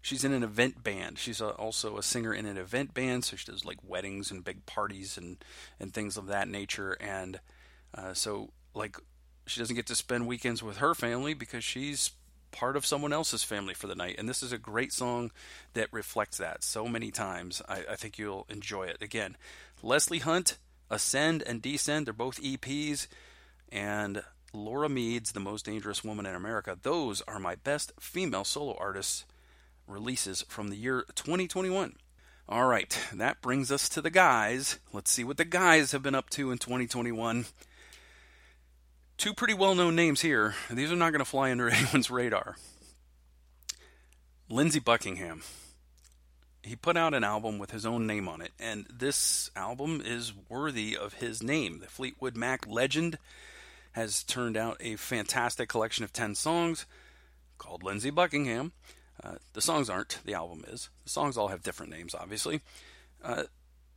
[0.00, 1.18] She's in an event band.
[1.18, 4.44] She's a, also a singer in an event band, so she does like weddings and
[4.44, 5.44] big parties and
[5.80, 6.96] and things of that nature.
[7.00, 7.40] And
[7.94, 8.96] uh, so like
[9.46, 12.12] she doesn't get to spend weekends with her family because she's
[12.50, 14.16] part of someone else's family for the night.
[14.18, 15.30] And this is a great song
[15.74, 17.62] that reflects that so many times.
[17.68, 18.98] I, I think you'll enjoy it.
[19.00, 19.36] Again,
[19.82, 20.58] Leslie Hunt,
[20.90, 23.06] Ascend and Descend, they're both EPs.
[23.70, 24.22] And
[24.52, 26.78] Laura Meade's The Most Dangerous Woman in America.
[26.80, 29.24] Those are my best female solo artists
[29.86, 31.96] releases from the year 2021.
[32.48, 34.78] All right, that brings us to the guys.
[34.92, 37.44] Let's see what the guys have been up to in 2021
[39.18, 40.54] two pretty well known names here.
[40.70, 42.56] These are not going to fly under anyone's radar.
[44.48, 45.42] Lindsey Buckingham.
[46.62, 50.32] He put out an album with his own name on it, and this album is
[50.48, 51.80] worthy of his name.
[51.80, 53.18] The Fleetwood Mac legend
[53.92, 56.86] has turned out a fantastic collection of 10 songs
[57.58, 58.72] called Lindsey Buckingham.
[59.22, 60.90] Uh, the songs aren't, the album is.
[61.04, 62.60] The songs all have different names, obviously.
[63.22, 63.44] Uh,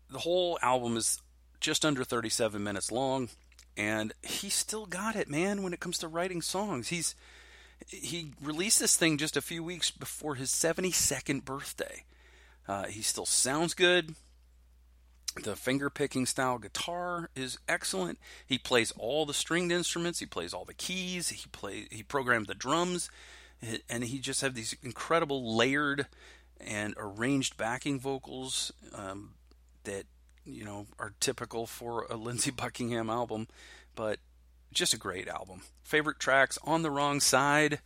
[0.10, 1.22] the whole album is
[1.60, 3.30] just under 37 minutes long
[3.78, 5.64] and he still got it, man.
[5.64, 7.16] When it comes to writing songs, he's
[7.88, 12.04] he released this thing just a few weeks before his 72nd birthday.
[12.68, 14.14] Uh, he still sounds good.
[15.36, 18.20] The finger picking style guitar is excellent.
[18.46, 20.20] He plays all the stringed instruments.
[20.20, 21.30] He plays all the keys.
[21.30, 23.10] He play he programmed the drums,
[23.90, 26.08] and he just have these incredible layered
[26.60, 29.36] and arranged backing vocals um,
[29.86, 30.06] that
[30.44, 33.48] you know are typical for a Lindsey Buckingham album.
[33.96, 34.20] But
[34.74, 35.62] just a great album.
[35.84, 37.80] Favorite tracks on the wrong side.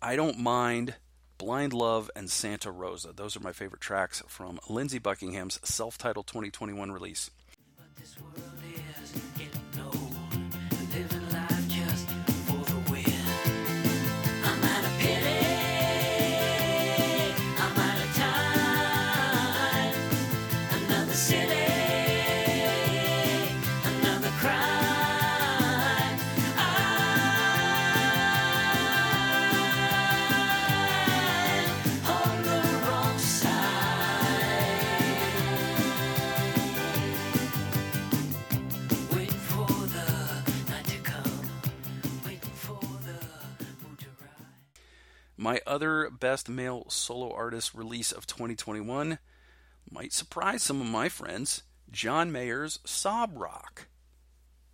[0.00, 0.94] I don't mind
[1.38, 3.12] Blind Love and Santa Rosa.
[3.14, 7.30] Those are my favorite tracks from Lindsey Buckingham's self titled 2021 release.
[45.40, 49.20] My other best male solo artist release of 2021
[49.88, 51.62] might surprise some of my friends
[51.92, 53.86] John Mayer's Sob Rock.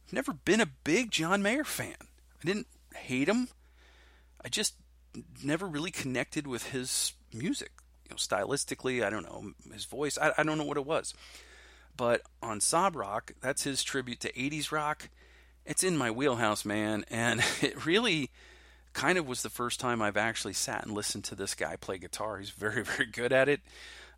[0.06, 1.96] I've Never been a big John Mayer fan.
[2.00, 3.48] I didn't hate him.
[4.42, 4.74] I just
[5.42, 7.72] never really connected with his music.
[8.04, 10.16] You know, stylistically, I don't know his voice.
[10.16, 11.12] I, I don't know what it was.
[11.94, 15.10] But on Sob Rock, that's his tribute to 80s rock.
[15.66, 18.30] It's in my wheelhouse, man, and it really
[18.94, 21.98] kind of was the first time I've actually sat and listened to this guy play
[21.98, 22.38] guitar.
[22.38, 23.60] He's very, very good at it.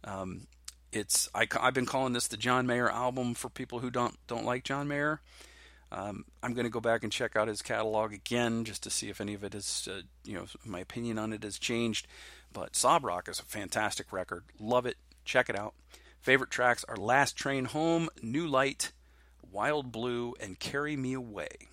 [0.05, 0.47] Um,
[0.93, 4.45] it's I, have been calling this the John Mayer album for people who don't don't
[4.45, 5.21] like John Mayer.
[5.93, 9.09] Um, I'm going to go back and check out his catalog again just to see
[9.09, 12.09] if any of it is, uh, you know, my opinion on it has changed.
[12.53, 14.45] But Sob Rock is a fantastic record.
[14.59, 14.97] Love it.
[15.25, 15.75] Check it out.
[16.21, 18.91] Favorite tracks are Last Train Home, New Light,
[19.53, 21.69] Wild Blue, and Carry Me Away.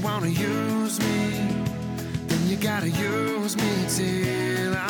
[0.00, 1.30] You wanna use me,
[2.28, 4.89] then you gotta use me till I'm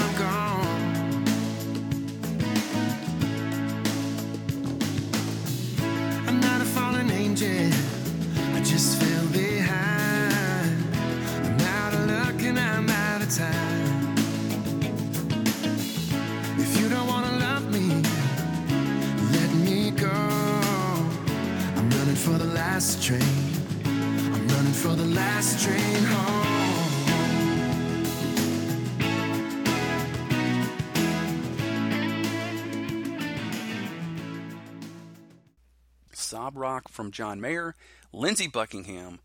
[36.91, 37.75] from John Mayer,
[38.13, 39.21] Lindsey Buckingham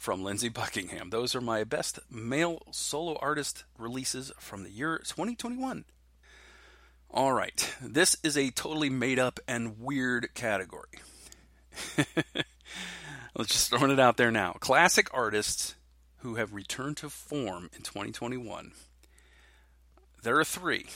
[0.00, 1.10] from Lindsey Buckingham.
[1.10, 5.84] Those are my best male solo artist releases from the year 2021.
[7.10, 11.00] All right, this is a totally made up and weird category.
[13.36, 14.52] Let's just throw it out there now.
[14.60, 15.74] Classic artists
[16.18, 18.72] who have returned to form in 2021.
[20.22, 20.86] There are three.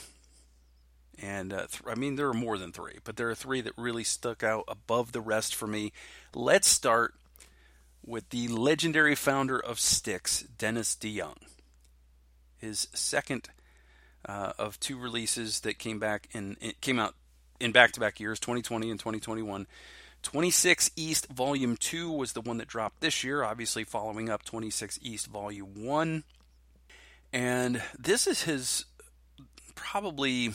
[1.21, 3.73] And uh, th- I mean, there are more than three, but there are three that
[3.77, 5.93] really stuck out above the rest for me.
[6.33, 7.13] Let's start
[8.05, 11.37] with the legendary founder of Styx, Dennis DeYoung.
[12.57, 13.49] His second
[14.27, 17.15] uh, of two releases that came back it came out
[17.59, 19.67] in back-to-back years, 2020 and 2021.
[20.23, 24.99] 26 East Volume 2 was the one that dropped this year, obviously following up 26
[25.01, 26.23] East Volume 1.
[27.31, 28.85] And this is his
[29.75, 30.51] probably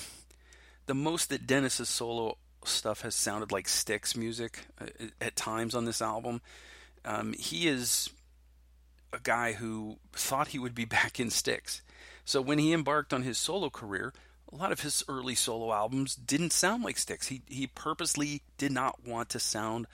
[0.91, 4.86] the most that Dennis's solo stuff has sounded like Styx music uh,
[5.20, 6.41] at times on this album.
[7.05, 8.11] Um, he is
[9.12, 11.82] a guy who thought he would be back in Styx.
[12.24, 14.12] So when he embarked on his solo career,
[14.53, 17.28] a lot of his early solo albums didn't sound like Styx.
[17.28, 19.86] He he purposely did not want to sound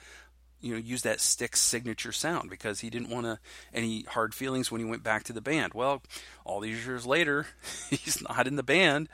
[0.61, 3.39] you know use that Styx signature sound because he didn't want to
[3.73, 5.75] any hard feelings when he went back to the band.
[5.75, 6.03] Well,
[6.45, 7.47] all these years later,
[7.91, 9.09] he's not in the band.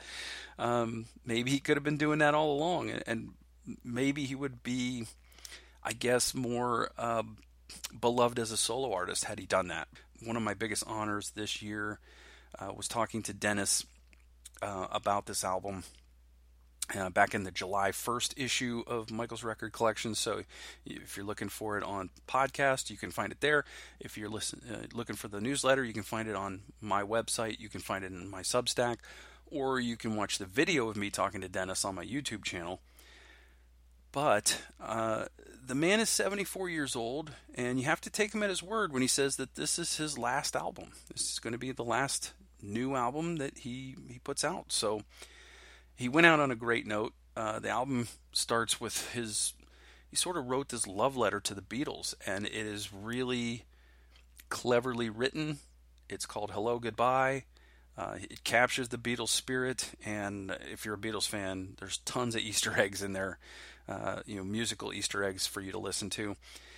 [0.57, 3.29] Um, maybe he could have been doing that all along, and, and
[3.83, 5.05] maybe he would be,
[5.83, 7.23] I guess, more uh,
[7.99, 9.87] beloved as a solo artist had he done that.
[10.23, 11.99] One of my biggest honors this year
[12.59, 13.85] uh, was talking to Dennis
[14.61, 15.83] uh, about this album
[16.95, 20.15] uh, back in the July 1st issue of Michael's Record Collection.
[20.15, 20.43] So
[20.85, 23.65] if you're looking for it on podcast, you can find it there.
[23.99, 27.59] If you're listen, uh, looking for the newsletter, you can find it on my website.
[27.59, 28.97] You can find it in my Substack,
[29.49, 32.81] or you can watch the video of me talking to Dennis on my YouTube channel.
[34.11, 35.25] But uh,
[35.65, 38.93] the man is 74 years old, and you have to take him at his word
[38.93, 40.91] when he says that this is his last album.
[41.11, 44.71] This is going to be the last new album that he, he puts out.
[44.71, 45.01] So
[45.95, 47.13] he went out on a great note.
[47.35, 49.53] Uh, the album starts with his.
[50.09, 53.63] He sort of wrote this love letter to the Beatles, and it is really
[54.49, 55.57] cleverly written.
[56.09, 57.45] It's called Hello Goodbye.
[57.97, 62.41] Uh, it captures the Beatles spirit, and if you're a Beatles fan, there's tons of
[62.43, 63.37] Easter eggs in there,
[63.87, 66.35] uh, you know, musical Easter eggs for you to listen to.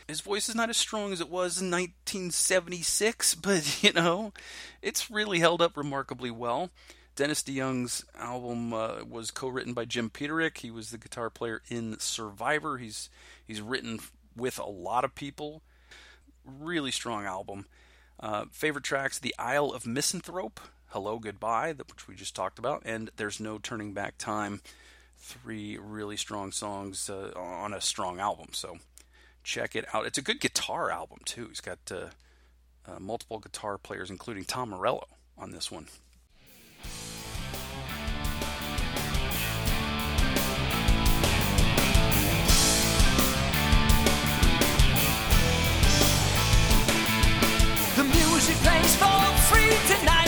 [0.07, 4.33] His voice is not as strong as it was in 1976, but you know,
[4.81, 6.69] it's really held up remarkably well.
[7.15, 10.57] Dennis DeYoung's album uh, was co-written by Jim Peterik.
[10.57, 12.77] He was the guitar player in Survivor.
[12.77, 13.09] He's
[13.45, 13.99] he's written
[14.35, 15.61] with a lot of people.
[16.43, 17.65] Really strong album.
[18.19, 23.09] Uh, favorite tracks: The Isle of Misanthrope, Hello Goodbye, which we just talked about, and
[23.15, 24.61] There's No Turning Back Time.
[25.17, 28.49] Three really strong songs uh, on a strong album.
[28.51, 28.79] So
[29.43, 30.05] check it out.
[30.05, 31.47] It's a good guitar album too.
[31.47, 32.07] He's got uh,
[32.85, 35.07] uh, multiple guitar players, including Tom Morello,
[35.37, 35.87] on this one.
[47.95, 50.27] The music plays for free tonight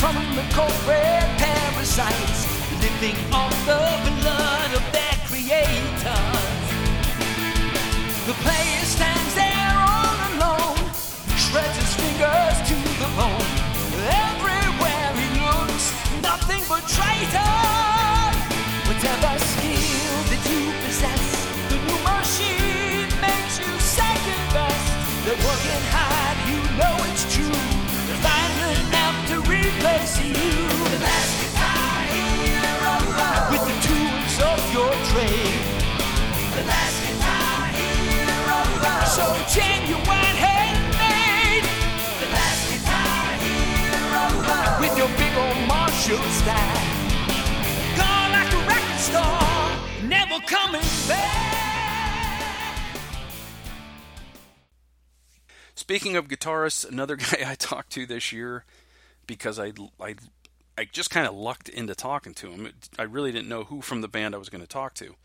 [0.00, 2.46] from the corporate parasites
[2.82, 6.48] living off the blood of their creators.
[8.26, 10.76] The player stands there all alone,
[11.36, 13.47] shreds his fingers to the bone.
[39.18, 41.66] So genuine handmade.
[42.20, 44.24] The last guitar hero
[44.80, 46.86] with your big old Marshall style.
[47.98, 51.48] Gone like a record store, never coming back.
[55.74, 58.64] Speaking of guitarists, another guy I talked to this year
[59.26, 60.14] because I I,
[60.76, 62.72] I just kind of lucked into talking to him.
[62.96, 65.16] I really didn't know who from the band I was going to talk to,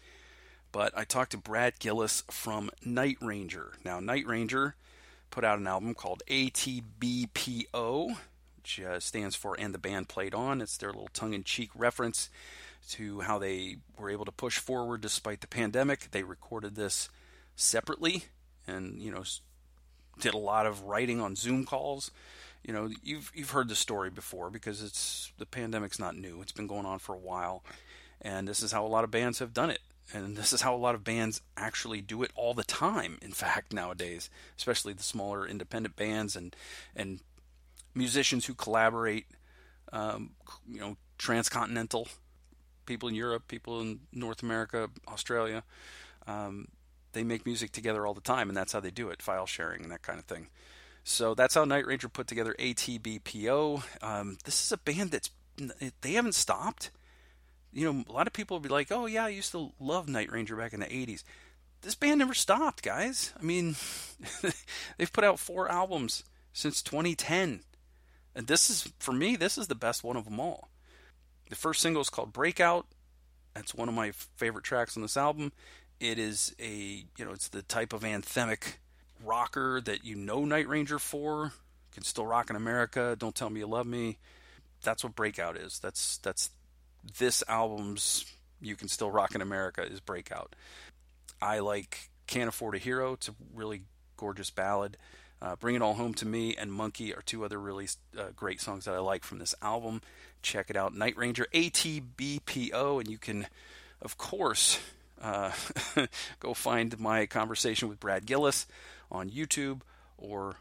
[0.73, 3.73] but I talked to Brad Gillis from Night Ranger.
[3.85, 4.75] Now, Night Ranger
[5.29, 8.17] put out an album called ATBPO,
[8.57, 12.29] which uh, stands for "And the Band Played On." It's their little tongue-in-cheek reference
[12.89, 16.11] to how they were able to push forward despite the pandemic.
[16.11, 17.07] They recorded this
[17.55, 18.25] separately,
[18.67, 19.23] and you know
[20.19, 22.11] did a lot of writing on Zoom calls.
[22.63, 26.41] You know, you've you've heard the story before because it's the pandemic's not new.
[26.41, 27.63] It's been going on for a while,
[28.21, 29.79] and this is how a lot of bands have done it.
[30.13, 33.17] And this is how a lot of bands actually do it all the time.
[33.21, 36.55] In fact, nowadays, especially the smaller independent bands and
[36.95, 37.19] and
[37.95, 39.27] musicians who collaborate,
[39.91, 40.31] um,
[40.67, 42.07] you know, transcontinental
[42.85, 45.63] people in Europe, people in North America, Australia.
[46.27, 46.67] Um,
[47.13, 49.83] they make music together all the time, and that's how they do it file sharing
[49.83, 50.47] and that kind of thing.
[51.03, 53.83] So that's how Night Ranger put together ATBPO.
[54.01, 55.29] Um, this is a band that's
[56.01, 56.91] they haven't stopped.
[57.73, 60.07] You know, a lot of people will be like, "Oh yeah, I used to love
[60.07, 61.23] Night Ranger back in the '80s."
[61.81, 63.33] This band never stopped, guys.
[63.37, 63.75] I mean,
[64.97, 67.61] they've put out four albums since 2010,
[68.35, 70.69] and this is for me, this is the best one of them all.
[71.49, 72.87] The first single is called Breakout.
[73.53, 75.51] That's one of my favorite tracks on this album.
[75.99, 78.77] It is a, you know, it's the type of anthemic
[79.23, 81.53] rocker that you know Night Ranger for.
[81.93, 83.15] Can still rock in America.
[83.17, 84.17] Don't tell me you love me.
[84.81, 85.77] That's what Breakout is.
[85.77, 86.49] That's that's
[87.17, 88.25] this album's
[88.61, 90.55] You Can Still Rock in America is Breakout.
[91.41, 93.13] I like Can't Afford a Hero.
[93.13, 93.83] It's a really
[94.17, 94.97] gorgeous ballad.
[95.41, 98.61] Uh, Bring It All Home to Me and Monkey are two other really uh, great
[98.61, 100.01] songs that I like from this album.
[100.41, 103.47] Check it out, Night Ranger ATBPO, and you can,
[104.01, 104.79] of course,
[105.21, 105.51] uh,
[106.39, 108.67] go find my conversation with Brad Gillis
[109.11, 109.81] on YouTube
[110.17, 110.55] or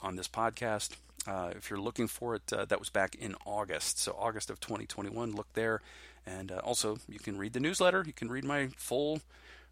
[0.00, 0.90] on this podcast.
[1.26, 3.98] Uh, if you're looking for it, uh, that was back in August.
[3.98, 5.80] So, August of 2021, look there.
[6.26, 8.04] And uh, also, you can read the newsletter.
[8.06, 9.20] You can read my full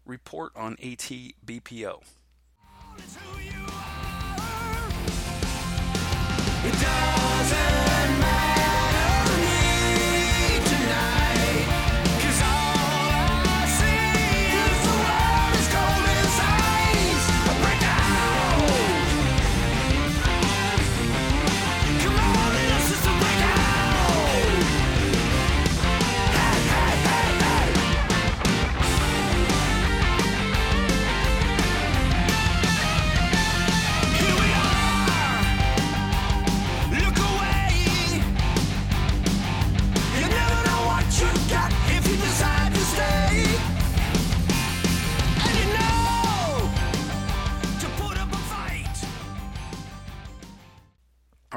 [0.05, 2.01] report on ATBPO.
[6.65, 7.82] It doesn't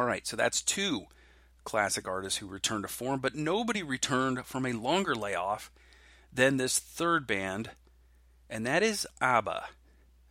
[0.04, 1.06] right, so that's two
[1.64, 5.70] classic artists who returned to form, but nobody returned from a longer layoff
[6.32, 7.70] than this third band,
[8.48, 9.64] and that is ABBA.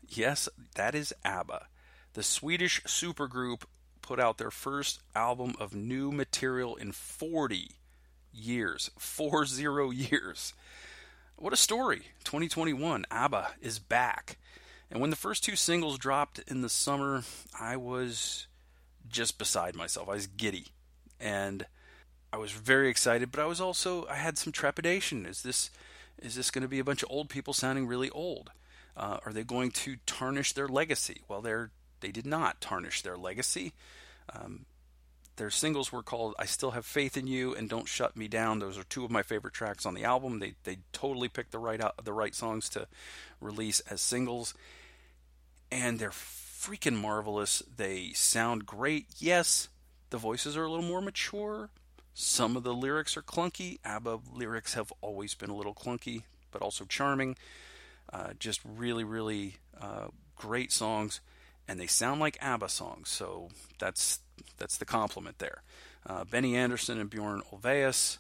[0.08, 1.68] Yes, that is ABBA.
[2.14, 3.64] The Swedish supergroup
[4.02, 7.72] put out their first album of new material in 40
[8.32, 8.92] years.
[8.98, 10.54] Four zero years.
[11.38, 12.04] What a story.
[12.24, 14.38] 2021, ABBA is back.
[14.90, 17.24] And when the first two singles dropped in the summer,
[17.60, 18.48] I was
[19.10, 20.10] just beside myself.
[20.10, 20.68] I was giddy.
[21.20, 21.66] And
[22.34, 25.26] I was very excited, but I was also I had some trepidation.
[25.26, 25.70] Is this
[26.22, 28.52] is this going to be a bunch of old people sounding really old?
[28.98, 31.22] Uh, are they going to tarnish their legacy?
[31.28, 33.74] Well, they're they did not tarnish their legacy.
[34.34, 34.66] Um,
[35.38, 38.60] their singles were called "I Still Have Faith in You" and "Don't Shut Me Down."
[38.60, 40.40] Those are two of my favorite tracks on the album.
[40.40, 42.88] They they totally picked the right the right songs to
[43.40, 44.54] release as singles,
[45.72, 46.12] and they're
[46.66, 47.62] freaking marvelous.
[47.76, 49.08] They sound great.
[49.18, 49.70] Yes,
[50.10, 51.70] the voices are a little more mature.
[52.14, 53.80] Some of the lyrics are clunky.
[53.84, 57.36] ABBA lyrics have always been a little clunky, but also charming.
[58.12, 61.20] Uh, just really, really uh, great songs,
[61.68, 63.10] and they sound like ABBA songs.
[63.10, 63.50] So
[63.80, 64.20] that's
[64.58, 65.62] that's the compliment there.
[66.08, 68.20] Uh, Benny Andersson and Bjorn Ulvaeus,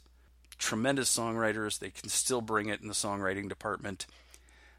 [0.57, 1.79] tremendous songwriters.
[1.79, 4.07] They can still bring it in the songwriting department.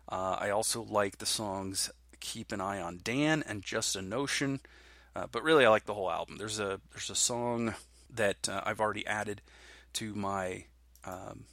[0.09, 1.91] Uh, I also like the songs
[2.27, 4.61] "Keep an Eye on Dan" and "Just a Notion."
[5.15, 6.39] Uh, but really, I like the whole album.
[6.39, 7.75] There's a there's a song
[8.11, 9.43] that uh, I've already added
[9.95, 10.65] to my
[11.05, 11.45] um,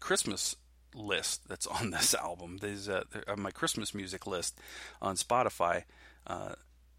[0.00, 0.56] Christmas
[0.94, 2.58] list that's on this album.
[2.60, 3.04] There's uh,
[3.36, 4.58] my Christmas music list
[5.02, 5.84] on Spotify.
[6.26, 6.54] Uh,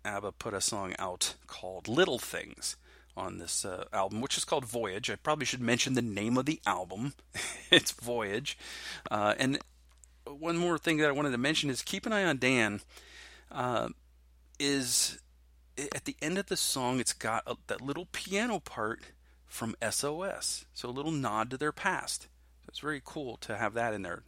[0.05, 2.75] ABBA put a song out called "Little Things."
[3.17, 5.09] On this uh, album, which is called Voyage.
[5.09, 7.15] I probably should mention the name of the album.
[7.71, 8.59] it's Voyage.
[9.09, 9.57] Uh, and
[10.25, 12.81] one more thing that I wanted to mention is Keep an Eye on Dan
[13.51, 13.89] Uh,
[14.59, 15.19] is
[15.77, 19.01] eh, at the end of the song, it's got a, that little piano part
[19.45, 20.65] from SOS.
[20.73, 22.23] So a little nod to their past.
[22.23, 24.23] So it's very cool to have that in there.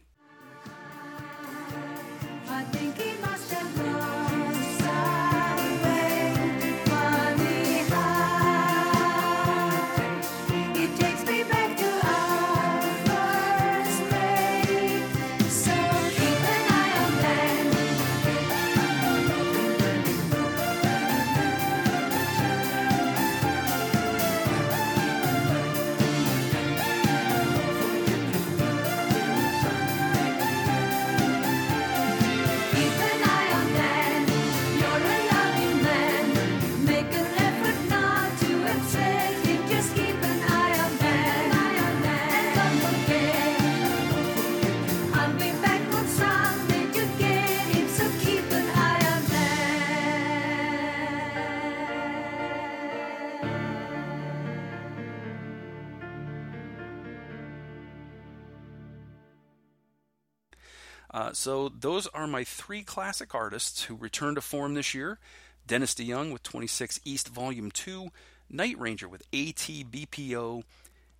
[61.12, 65.18] Uh, so those are my three classic artists who returned to form this year.
[65.66, 68.08] Dennis DeYoung with 26 East Volume 2,
[68.48, 70.62] Night Ranger with ATBPO,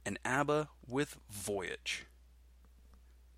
[0.06, 2.06] and ABBA with Voyage.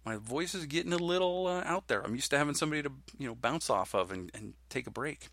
[0.05, 2.03] My voice is getting a little uh, out there.
[2.03, 4.91] I'm used to having somebody to you know bounce off of and, and take a
[4.91, 5.29] break.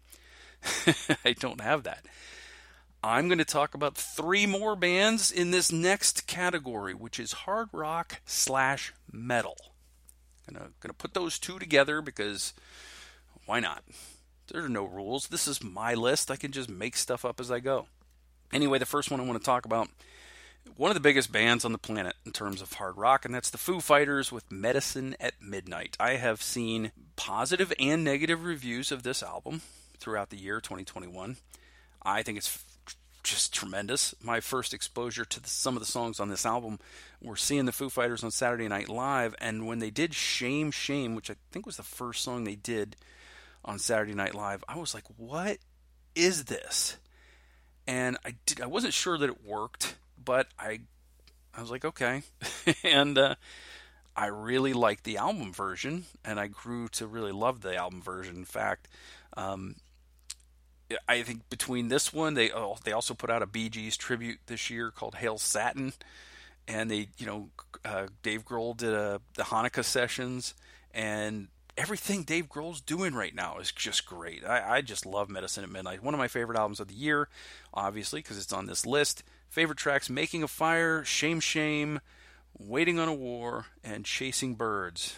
[1.25, 2.05] I don't have that.
[3.01, 7.69] I'm going to talk about three more bands in this next category, which is hard
[7.71, 9.55] rock slash metal.
[10.51, 12.53] Gonna gonna put those two together because
[13.45, 13.83] why not?
[14.51, 15.27] There are no rules.
[15.27, 16.31] This is my list.
[16.31, 17.87] I can just make stuff up as I go.
[18.51, 19.89] Anyway, the first one I want to talk about
[20.75, 23.49] one of the biggest bands on the planet in terms of hard rock, and that's
[23.49, 25.95] the Foo Fighters with Medicine at Midnight.
[25.99, 29.61] I have seen positive and negative reviews of this album
[29.99, 31.37] throughout the year 2021.
[32.01, 32.63] I think it's
[33.23, 34.15] just tremendous.
[34.21, 36.79] My first exposure to the, some of the songs on this album
[37.21, 41.15] were seeing the Foo Fighters on Saturday Night Live, and when they did "Shame, Shame,"
[41.15, 42.95] which I think was the first song they did
[43.63, 45.57] on Saturday Night Live, I was like, "What
[46.15, 46.97] is this?"
[47.87, 48.61] And I did.
[48.61, 50.81] I wasn't sure that it worked, but I,
[51.53, 52.23] I was like, "Okay,"
[52.83, 53.35] and uh,
[54.15, 58.35] I really liked the album version, and I grew to really love the album version.
[58.35, 58.87] In fact.
[59.37, 59.75] Um,
[61.07, 64.39] I think between this one, they oh, they also put out a Bee Gees tribute
[64.47, 65.93] this year called "Hail Satin,"
[66.67, 67.49] and they you know
[67.85, 70.55] uh, Dave Grohl did a, the Hanukkah sessions,
[70.93, 74.43] and everything Dave Grohl's doing right now is just great.
[74.43, 76.03] I, I just love Medicine at Midnight.
[76.03, 77.29] One of my favorite albums of the year,
[77.73, 79.23] obviously because it's on this list.
[79.49, 82.01] Favorite tracks: "Making a Fire," "Shame Shame,"
[82.57, 85.15] "Waiting on a War," and "Chasing Birds."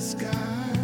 [0.00, 0.79] Sky.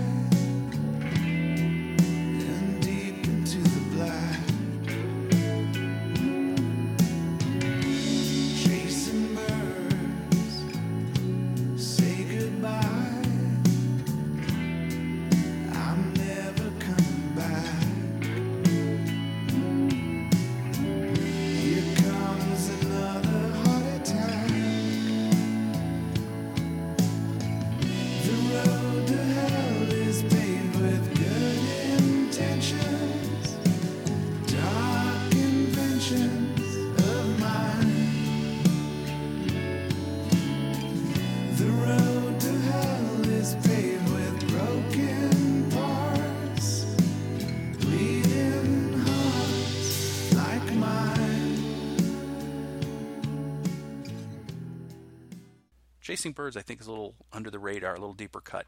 [56.16, 58.64] Chasing Birds, I think, is a little under the radar, a little deeper cut.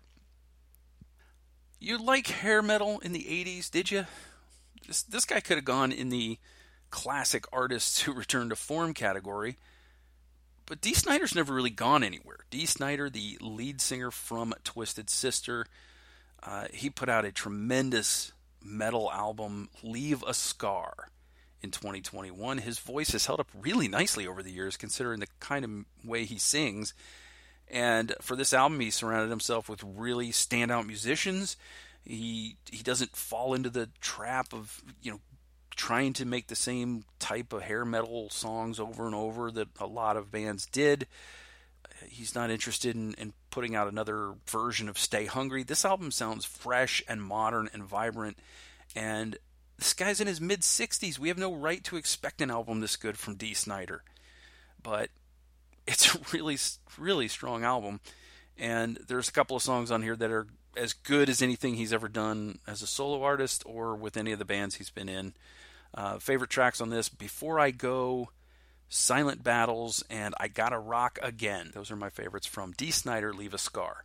[1.81, 4.05] You like hair metal in the 80s, did you?
[4.87, 6.37] This, this guy could have gone in the
[6.91, 9.57] classic artists who return to form category.
[10.67, 12.41] But Dee Snider's never really gone anywhere.
[12.51, 15.65] Dee Snider, the lead singer from Twisted Sister,
[16.43, 18.33] uh, he put out a tremendous
[18.63, 21.09] metal album, Leave a Scar,
[21.63, 22.59] in 2021.
[22.59, 25.71] His voice has held up really nicely over the years, considering the kind of
[26.05, 26.93] way he sings.
[27.71, 31.57] And for this album, he surrounded himself with really standout musicians.
[32.05, 35.21] He he doesn't fall into the trap of you know
[35.77, 39.87] trying to make the same type of hair metal songs over and over that a
[39.87, 41.07] lot of bands did.
[42.07, 45.63] He's not interested in, in putting out another version of Stay Hungry.
[45.63, 48.39] This album sounds fresh and modern and vibrant.
[48.95, 49.37] And
[49.79, 51.19] this guy's in his mid 60s.
[51.19, 54.03] We have no right to expect an album this good from Dee Snider.
[54.83, 55.11] But
[55.89, 56.59] it's a really,
[56.99, 58.01] really strong album.
[58.57, 61.93] And there's a couple of songs on here that are as good as anything he's
[61.93, 65.35] ever done as a solo artist or with any of the bands he's been in.
[65.95, 68.31] Uh, favorite tracks on this Before I Go,
[68.89, 71.71] Silent Battles, and I Gotta Rock Again.
[71.75, 74.05] Those are my favorites from Dee Snider, Leave a Scar.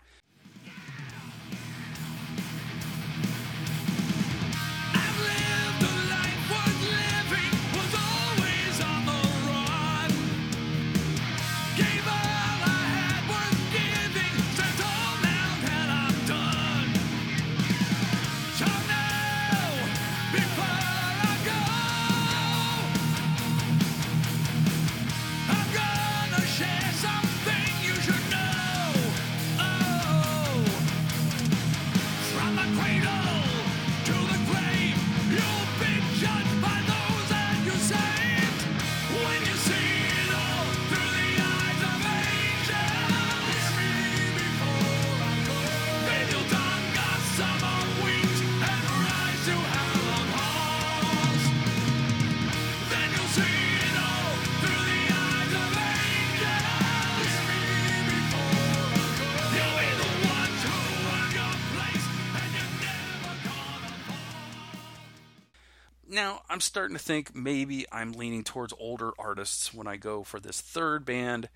[66.14, 70.40] Now, I'm starting to think maybe I'm leaning towards older artists when I go for
[70.40, 71.50] this third band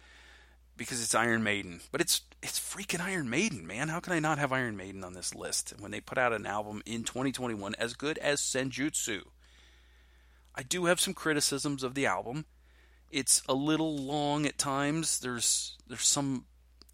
[0.76, 1.82] because it's Iron Maiden.
[1.92, 3.90] But it's it's freaking Iron Maiden, man.
[3.90, 6.48] How can I not have Iron Maiden on this list when they put out an
[6.48, 9.26] album in 2021 as good as Senjutsu?
[10.56, 12.46] I do have some criticisms of the album.
[13.12, 15.20] It's a little long at times.
[15.20, 16.46] There's there's some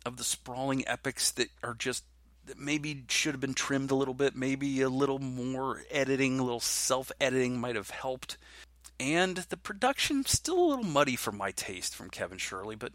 [0.06, 2.04] of the sprawling epics that are just
[2.46, 4.36] that maybe should have been trimmed a little bit.
[4.36, 8.38] Maybe a little more editing, a little self editing might have helped.
[9.00, 12.94] And the production still a little muddy for my taste from Kevin Shirley, but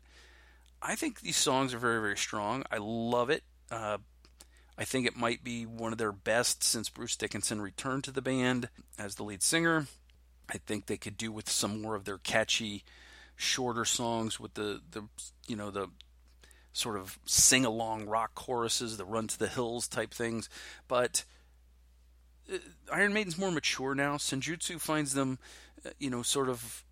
[0.80, 2.64] I think these songs are very very strong.
[2.70, 3.42] I love it.
[3.70, 3.98] Uh,
[4.78, 8.22] I think it might be one of their best since Bruce Dickinson returned to the
[8.22, 9.86] band as the lead singer.
[10.48, 12.84] I think they could do with some more of their catchy,
[13.34, 15.08] shorter songs with the the
[15.46, 15.88] you know the
[16.72, 20.48] sort of sing along rock choruses, the run to the hills type things.
[20.86, 21.24] But
[22.52, 22.58] uh,
[22.92, 24.16] Iron Maiden's more mature now.
[24.16, 25.38] Senjutsu finds them,
[25.84, 26.84] uh, you know, sort of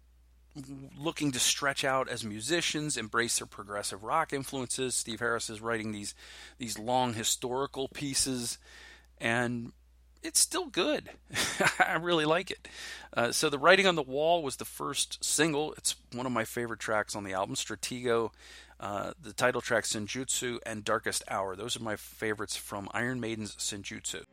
[0.99, 4.95] looking to stretch out as musicians, embrace their progressive rock influences.
[4.95, 6.15] Steve Harris is writing these
[6.59, 8.59] these long historical pieces,
[9.19, 9.73] and
[10.23, 11.11] it's still good.
[11.79, 12.69] I really like it.
[13.17, 15.73] Uh, so the writing on the wall was the first single.
[15.75, 18.31] It's one of my favorite tracks on the album, Stratego.
[18.79, 21.57] Uh, the title track Senjutsu and Darkest Hour.
[21.57, 24.25] Those are my favorites from Iron Maiden's Senjutsu.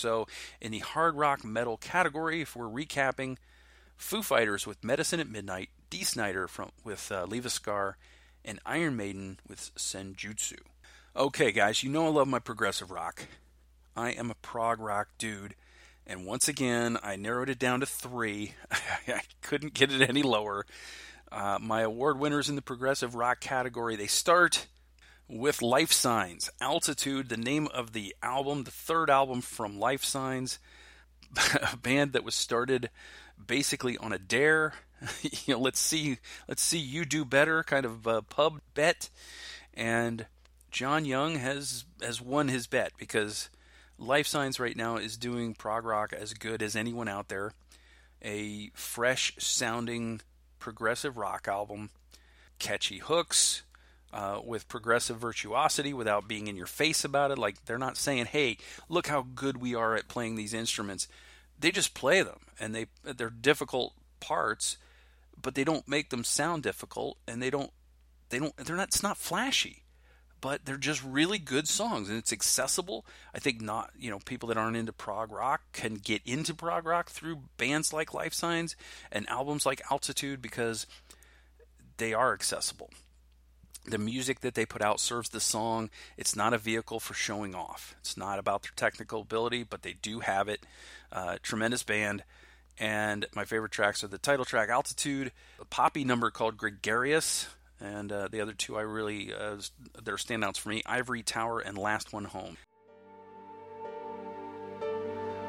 [0.00, 0.26] So,
[0.60, 3.36] in the hard rock metal category, if we're recapping,
[3.96, 7.98] Foo Fighters with Medicine at Midnight, Dee Snider from with uh, Leave a Scar,
[8.44, 10.58] and Iron Maiden with Senjutsu.
[11.14, 13.26] Okay, guys, you know I love my progressive rock.
[13.94, 15.54] I am a prog rock dude,
[16.06, 18.54] And once again, I narrowed it down to three.
[19.08, 20.64] I couldn't get it any lower.
[21.30, 24.66] Uh, my award winners in the progressive rock category, they start
[25.30, 26.50] with Life Signs.
[26.60, 30.58] Altitude, the name of the album, the third album from Life Signs,
[31.72, 32.90] a band that was started
[33.44, 34.74] basically on a dare.
[35.22, 36.18] you know, let's see,
[36.48, 39.08] let's see you do better kind of pub bet,
[39.72, 40.26] and
[40.70, 43.48] John Young has has won his bet because
[43.98, 47.52] Life Signs right now is doing prog rock as good as anyone out there.
[48.22, 50.20] A fresh sounding
[50.58, 51.88] progressive rock album,
[52.58, 53.62] catchy hooks,
[54.12, 57.38] uh, with progressive virtuosity without being in your face about it.
[57.38, 58.58] Like they're not saying, "Hey,
[58.88, 61.08] look how good we are at playing these instruments."
[61.58, 64.76] They just play them, and they they're difficult parts,
[65.40, 67.70] but they don't make them sound difficult, and they don't
[68.30, 69.84] they don't they're not it's not flashy
[70.40, 73.04] but they're just really good songs and it's accessible.
[73.34, 76.86] I think not, you know, people that aren't into prog rock can get into prog
[76.86, 78.76] rock through bands like Life Signs
[79.12, 80.86] and albums like Altitude because
[81.98, 82.90] they are accessible.
[83.86, 85.90] The music that they put out serves the song.
[86.16, 87.94] It's not a vehicle for showing off.
[88.00, 90.60] It's not about their technical ability, but they do have it.
[91.10, 92.22] Uh, tremendous band.
[92.78, 97.46] And my favorite tracks are the title track Altitude, a poppy number called Gregarious,
[97.78, 99.56] and uh, the other two I really uh,
[100.02, 102.56] they're standouts for me: Ivory Tower and Last One Home.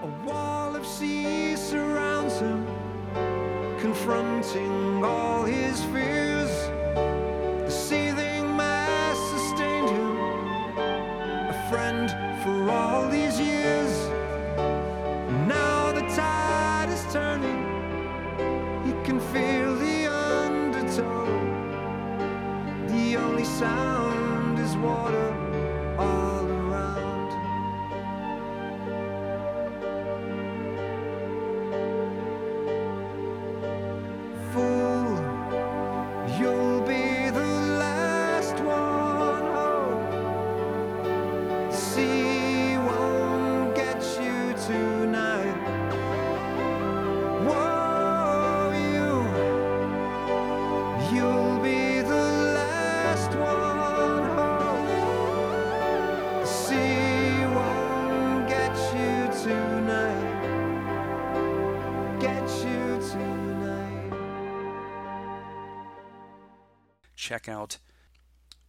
[0.01, 2.65] A wall of sea surrounds him,
[3.79, 6.30] confronting all his fears.
[23.61, 25.50] Sound is water
[67.31, 67.77] check out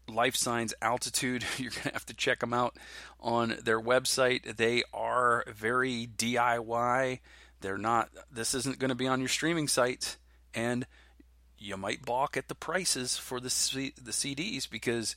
[0.09, 1.45] Life Signs Altitude.
[1.59, 2.77] You're going to have to check them out
[3.19, 4.57] on their website.
[4.57, 7.19] They are very DIY.
[7.61, 10.17] They're not, this isn't going to be on your streaming site.
[10.55, 10.87] And
[11.59, 15.17] you might balk at the prices for the, C- the CDs because,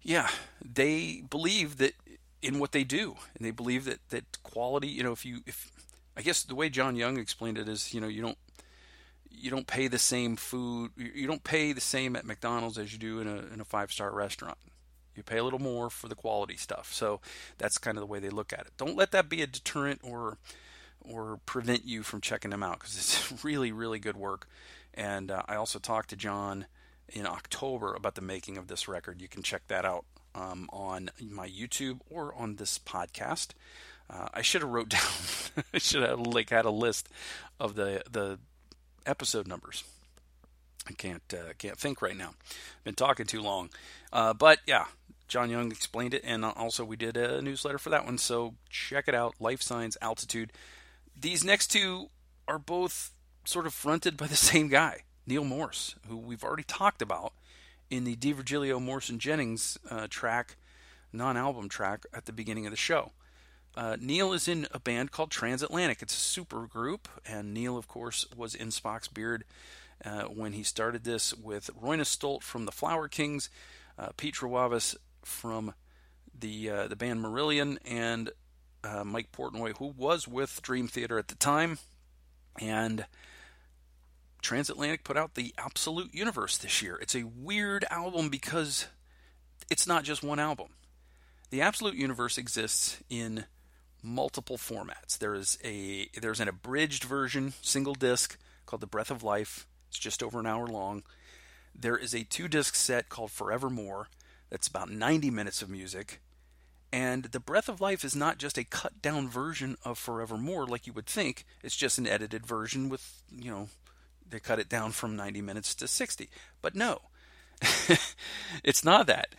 [0.00, 0.28] yeah,
[0.64, 1.94] they believe that
[2.42, 3.16] in what they do.
[3.36, 5.72] And they believe that, that quality, you know, if you, if,
[6.16, 8.38] I guess the way John Young explained it is, you know, you don't,
[9.44, 10.92] you don't pay the same food.
[10.96, 13.92] You don't pay the same at McDonald's as you do in a in a five
[13.92, 14.56] star restaurant.
[15.14, 16.94] You pay a little more for the quality stuff.
[16.94, 17.20] So
[17.58, 18.72] that's kind of the way they look at it.
[18.78, 20.38] Don't let that be a deterrent or
[21.02, 24.48] or prevent you from checking them out because it's really really good work.
[24.94, 26.64] And uh, I also talked to John
[27.10, 29.20] in October about the making of this record.
[29.20, 33.48] You can check that out um, on my YouTube or on this podcast.
[34.08, 35.02] Uh, I should have wrote down.
[35.74, 37.10] I should have like had a list
[37.60, 38.38] of the the
[39.06, 39.84] episode numbers.
[40.86, 42.34] I can't uh, can't think right now.
[42.84, 43.70] Been talking too long,
[44.12, 44.86] uh, but yeah,
[45.28, 48.18] John Young explained it, and also we did a newsletter for that one.
[48.18, 49.34] So check it out.
[49.40, 50.52] Life Signs Altitude.
[51.18, 52.10] These next two
[52.46, 53.12] are both
[53.44, 57.32] sort of fronted by the same guy, Neal Morse, who we've already talked about
[57.90, 60.56] in the D'Virgilio Morrison Jennings uh, track,
[61.12, 63.12] non-album track at the beginning of the show.
[63.76, 66.00] Uh, Neal is in a band called Transatlantic.
[66.00, 69.44] It's a super group, and Neal, of course, was in Spock's Beard
[70.04, 73.50] uh, when he started this with Roine Stolt from the Flower Kings,
[73.98, 75.74] uh, Pete Trewavas from
[76.38, 78.30] the uh, the band Marillion, and
[78.84, 81.78] uh, Mike Portnoy, who was with Dream Theater at the time,
[82.60, 83.06] and
[84.40, 86.96] Transatlantic put out the Absolute Universe this year.
[87.00, 88.86] It's a weird album because
[89.70, 90.68] it's not just one album.
[91.50, 93.46] The Absolute Universe exists in
[94.04, 95.18] multiple formats.
[95.18, 99.66] There is a there's an abridged version, single disc called The Breath of Life.
[99.88, 101.02] It's just over an hour long.
[101.74, 104.08] There is a two disc set called Forevermore
[104.50, 106.20] that's about 90 minutes of music.
[106.92, 110.86] And The Breath of Life is not just a cut down version of Forevermore like
[110.86, 111.44] you would think.
[111.62, 113.68] It's just an edited version with, you know,
[114.28, 116.30] they cut it down from 90 minutes to 60.
[116.62, 117.00] But no.
[118.62, 119.34] it's not that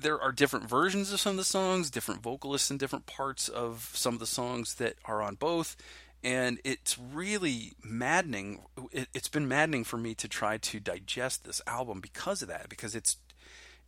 [0.00, 3.90] there are different versions of some of the songs, different vocalists in different parts of
[3.94, 5.76] some of the songs that are on both.
[6.22, 8.60] And it's really maddening.
[8.92, 12.68] It, it's been maddening for me to try to digest this album because of that,
[12.68, 13.16] because it's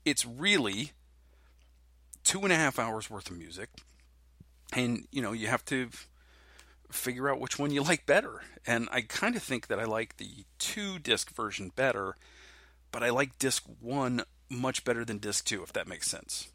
[0.04, 0.92] it's really
[2.24, 3.68] two and a half hours worth of music,
[4.72, 5.90] and you know you have to
[6.90, 8.42] figure out which one you like better.
[8.66, 12.16] And I kind of think that I like the two disc version better,
[12.90, 14.22] but I like disc one
[14.52, 16.48] much better than disc two, if that makes sense.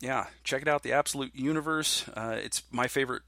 [0.00, 2.08] Yeah, check it out, The Absolute Universe.
[2.08, 3.22] Uh, it's my favorite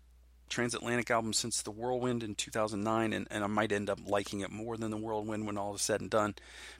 [0.48, 4.50] transatlantic album since The Whirlwind in 2009, and, and I might end up liking it
[4.50, 6.34] more than The Whirlwind when all is said and done.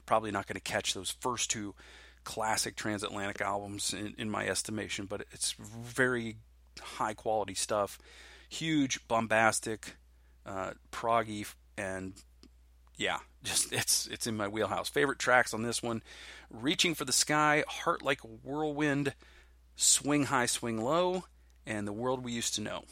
[0.05, 1.75] Probably not going to catch those first two
[2.23, 6.37] classic transatlantic albums in, in my estimation, but it's very
[6.79, 7.97] high quality stuff.
[8.49, 9.95] Huge, bombastic,
[10.45, 12.13] uh, proggy, and
[12.99, 14.89] yeah, just it's it's in my wheelhouse.
[14.89, 16.03] Favorite tracks on this one:
[16.51, 19.15] "Reaching for the Sky," "Heart Like a Whirlwind,"
[19.77, 21.23] "Swing High, Swing Low,"
[21.65, 22.83] and "The World We Used to Know."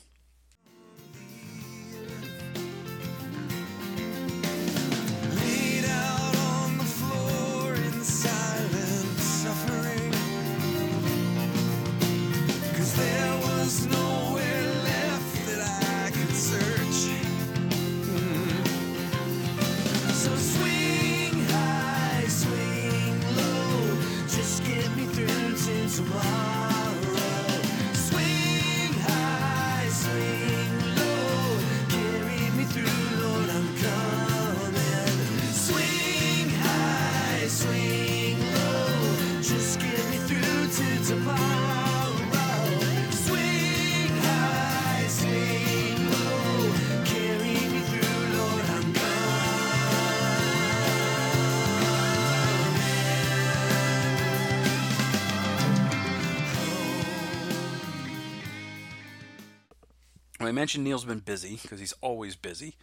[60.48, 62.76] I mentioned Neal's been busy because he's always busy.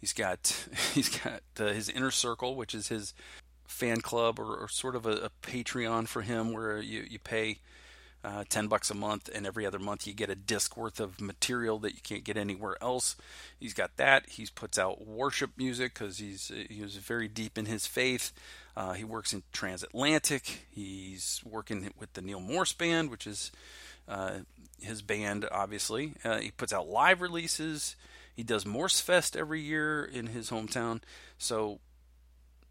[0.00, 3.14] He's got he's got uh, his inner circle, which is his
[3.66, 7.58] fan club or, or sort of a, a Patreon for him, where you you pay
[8.24, 11.20] uh, ten bucks a month, and every other month you get a disc worth of
[11.20, 13.16] material that you can't get anywhere else.
[13.58, 14.28] He's got that.
[14.28, 18.32] He puts out worship music because he's he was very deep in his faith.
[18.76, 20.66] Uh, he works in transatlantic.
[20.70, 23.56] He's working with the Neal Morse Band, which is uh,
[24.80, 26.14] his band, obviously.
[26.24, 27.96] Uh, he puts out live releases.
[28.34, 31.02] He does Morse Fest every year in his hometown.
[31.38, 31.80] So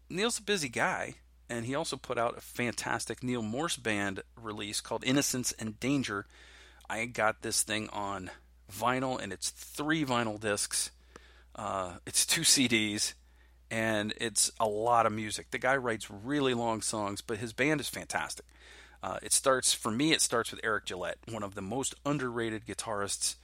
[0.08, 1.14] Neal's a busy guy,
[1.48, 6.26] and he also put out a fantastic Neal Morse Band release called Innocence and Danger.
[6.88, 8.30] I got this thing on
[8.70, 10.90] vinyl, and it's three vinyl discs.
[11.54, 13.14] Uh, it's two CDs,
[13.70, 15.50] and it's a lot of music.
[15.50, 18.44] The guy writes really long songs, but his band is fantastic.
[19.02, 20.12] Uh, it starts for me.
[20.12, 23.36] It starts with Eric Gillette, one of the most underrated guitarists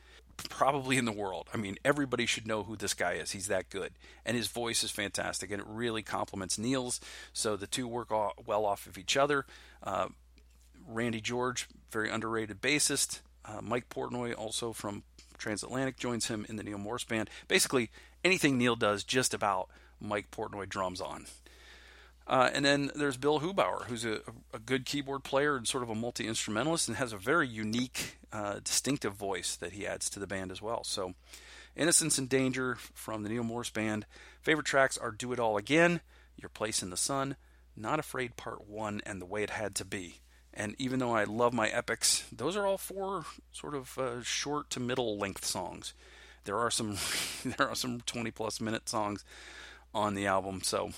[0.48, 1.48] probably in the world.
[1.52, 3.32] I mean, everybody should know who this guy is.
[3.32, 3.92] He's that good,
[4.24, 7.00] and his voice is fantastic, and it really complements Neal's.
[7.32, 9.46] So the two work well off of each other.
[9.82, 10.08] Uh,
[10.86, 13.20] Randy George, very underrated bassist.
[13.44, 15.02] Uh, Mike Portnoy, also from
[15.38, 17.30] Transatlantic, joins him in the Neal Morse band.
[17.48, 17.90] Basically,
[18.24, 19.68] anything Neal does, just about
[20.00, 21.26] Mike Portnoy drums on.
[22.28, 24.20] Uh, and then there's Bill Hubauer, who's a,
[24.52, 28.18] a good keyboard player and sort of a multi instrumentalist, and has a very unique,
[28.32, 30.84] uh, distinctive voice that he adds to the band as well.
[30.84, 31.14] So,
[31.74, 34.04] Innocence and Danger from the Neal Morse Band.
[34.42, 36.02] Favorite tracks are Do It All Again,
[36.36, 37.36] Your Place in the Sun,
[37.74, 40.20] Not Afraid Part 1, and The Way It Had to Be.
[40.52, 44.68] And even though I love my epics, those are all four sort of uh, short
[44.70, 45.94] to middle length songs.
[46.44, 46.98] There are some
[47.56, 49.24] there are some 20 plus minute songs
[49.94, 50.90] on the album, so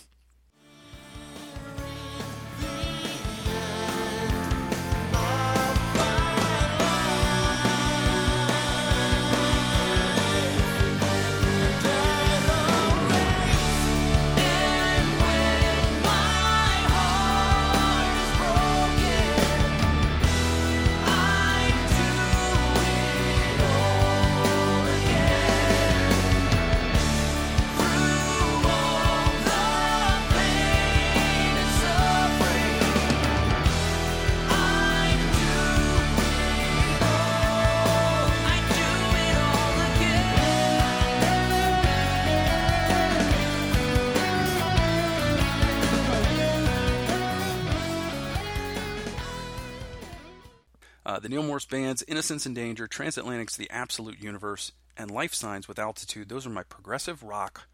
[51.20, 55.78] the Neal Morse Band's Innocence and Danger, Transatlantic's The Absolute Universe, and Life Signs with
[55.78, 56.28] Altitude.
[56.28, 57.68] Those are my progressive rock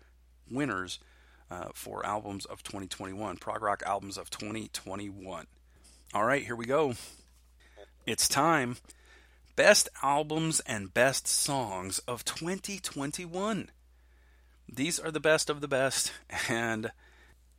[0.50, 0.98] winners
[1.50, 5.46] uh, for albums of 2021, prog rock albums of 2021.
[6.12, 6.94] All right, here we go.
[8.06, 8.76] It's time.
[9.54, 13.70] Best albums and best songs of 2021.
[14.68, 16.12] These are the best of the best,
[16.48, 16.90] and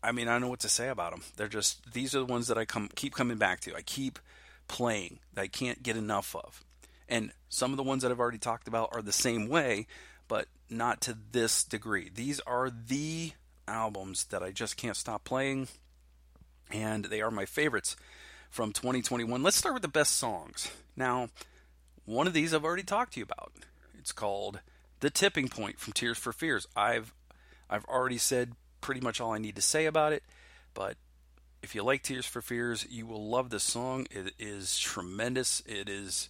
[0.03, 1.23] I mean, I don't know what to say about them.
[1.37, 3.75] They're just these are the ones that I come keep coming back to.
[3.75, 4.19] I keep
[4.67, 6.63] playing that I can't get enough of.
[7.09, 9.87] And some of the ones that I've already talked about are the same way,
[10.27, 12.09] but not to this degree.
[12.13, 13.31] These are the
[13.67, 15.67] albums that I just can't stop playing,
[16.71, 17.95] and they are my favorites
[18.49, 19.41] from 2021.
[19.43, 20.71] Let's start with the best songs.
[20.95, 21.29] Now,
[22.05, 23.53] one of these I've already talked to you about.
[23.97, 24.59] It's called
[24.99, 26.67] The Tipping Point from Tears for Fears.
[26.75, 27.13] I've
[27.69, 30.23] I've already said pretty much all I need to say about it,
[30.73, 30.95] but
[31.61, 34.07] if you like Tears for Fears, you will love this song.
[34.11, 35.61] It is tremendous.
[35.65, 36.29] It is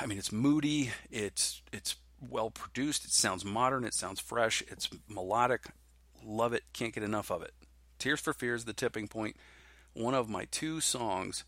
[0.00, 4.88] I mean, it's moody, it's it's well produced, it sounds modern, it sounds fresh, it's
[5.08, 5.66] melodic.
[6.24, 7.52] Love it, can't get enough of it.
[7.98, 9.36] Tears for Fears, The Tipping Point,
[9.92, 11.44] one of my two songs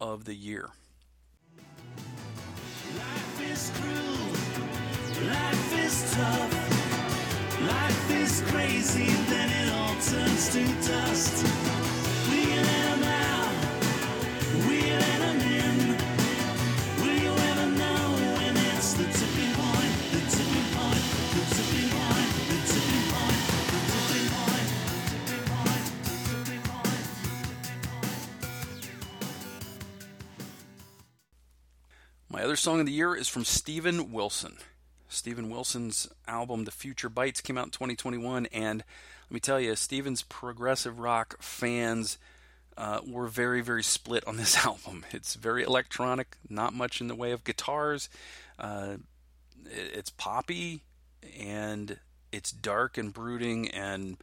[0.00, 0.70] of the year.
[2.96, 5.28] Life is cruel.
[5.28, 6.77] Life is tough.
[32.38, 34.58] My other song of the year is from Steven Wilson.
[35.08, 38.78] Steven Wilson's album The Future Bites came out in 2021, and
[39.30, 42.18] let me tell you, Steven's progressive rock fans
[42.76, 45.04] uh, were very, very split on this album.
[45.10, 48.08] It's very electronic, not much in the way of guitars.
[48.58, 48.96] Uh,
[49.66, 50.82] it- it's poppy,
[51.38, 51.98] and
[52.32, 54.16] it's dark and brooding, and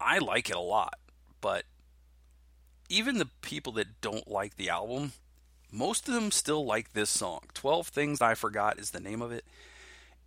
[0.00, 0.94] I like it a lot.
[1.40, 1.64] But
[2.88, 5.12] even the people that don't like the album,
[5.72, 7.40] most of them still like this song.
[7.54, 9.44] 12 Things I Forgot is the name of it.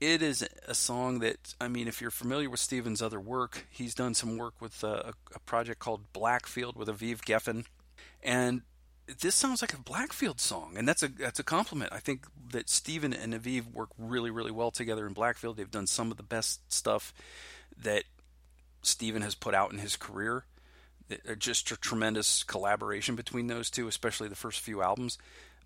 [0.03, 3.95] It is a song that, I mean, if you're familiar with Steven's other work, he's
[3.95, 7.63] done some work with uh, a, a project called Blackfield with Aviv Geffen.
[8.21, 8.63] And
[9.21, 11.93] this sounds like a Blackfield song, and that's a that's a compliment.
[11.93, 15.55] I think that Steven and Aviv work really, really well together in Blackfield.
[15.55, 17.13] They've done some of the best stuff
[17.81, 18.03] that
[18.81, 20.43] Steven has put out in his career.
[21.09, 25.17] It- Just a tremendous collaboration between those two, especially the first few albums.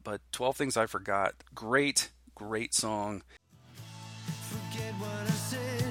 [0.03, 3.23] But 12 Things I Forgot, great, great song.
[4.78, 5.86] Forget what I said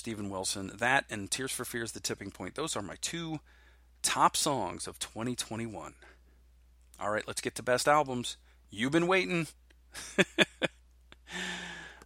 [0.00, 0.72] Steven Wilson.
[0.78, 2.54] That and Tears for Fears, The Tipping Point.
[2.54, 3.40] Those are my two
[4.02, 5.92] top songs of 2021.
[6.98, 8.38] All right, let's get to best albums.
[8.70, 9.46] You've been waiting.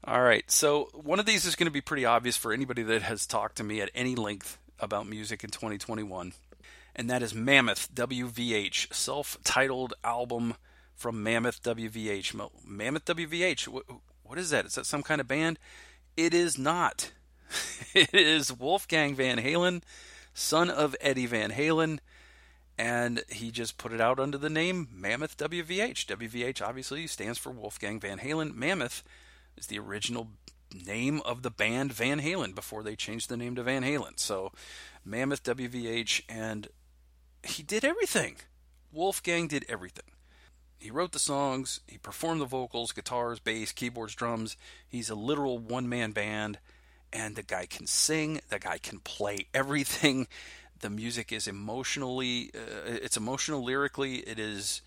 [0.05, 3.03] All right, so one of these is going to be pretty obvious for anybody that
[3.03, 6.33] has talked to me at any length about music in 2021,
[6.97, 10.55] and that is Mammoth WVH, self titled album
[10.97, 12.35] from Mammoth WVH.
[12.67, 14.67] Mammoth WVH, wh- what is that?
[14.67, 15.61] Is that some kind of band?
[16.17, 17.13] It is not.
[17.95, 19.83] it is Wolfgang Van Halen,
[20.33, 21.99] son of Eddie Van Halen,
[22.79, 26.07] and he just put it out under the name Mammoth WVH.
[26.07, 28.55] WVH obviously stands for Wolfgang Van Halen.
[28.55, 29.03] Mammoth
[29.57, 30.31] is the original
[30.75, 34.19] name of the band Van Halen before they changed the name to Van Halen.
[34.19, 34.53] So
[35.05, 36.69] Mammoth WVH, and
[37.43, 38.37] he did everything.
[38.93, 40.05] Wolfgang did everything.
[40.79, 44.57] He wrote the songs, he performed the vocals, guitars, bass, keyboards, drums.
[44.87, 46.59] He's a literal one man band,
[47.15, 50.27] and the guy can sing, the guy can play everything.
[50.81, 54.83] The music is emotionally, uh, it's emotional lyrically, it is.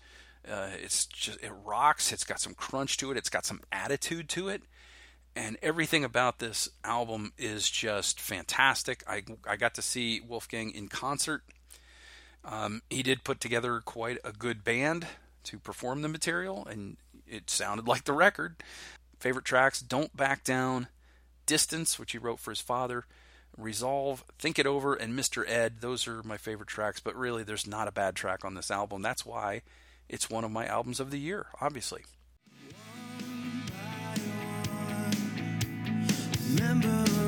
[0.48, 2.12] Uh, it's just it rocks.
[2.12, 3.16] It's got some crunch to it.
[3.16, 4.62] It's got some attitude to it,
[5.34, 9.02] and everything about this album is just fantastic.
[9.08, 11.42] I I got to see Wolfgang in concert
[12.44, 15.06] Um, he did put together quite a good band
[15.44, 16.96] to perform the material, and
[17.26, 18.62] it sounded like the record.
[19.18, 20.88] Favorite tracks Don't Back Down,
[21.48, 23.06] Distance, which he wrote for his father,
[23.56, 25.48] Resolve, Think It Over, and Mr.
[25.48, 25.80] Ed.
[25.80, 29.02] Those are my favorite tracks, but really there's not a bad track on this album.
[29.02, 29.62] That's why
[30.08, 32.04] it's one of my albums of the year, obviously.
[36.54, 37.18] Remembering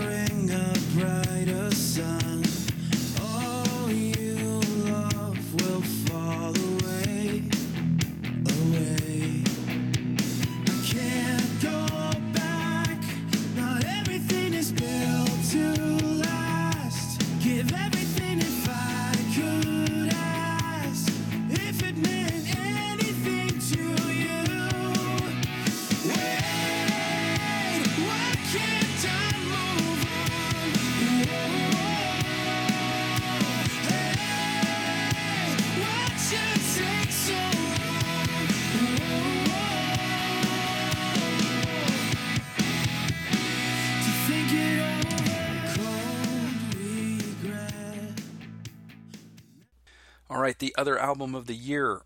[50.31, 52.02] All right, the other album of the year,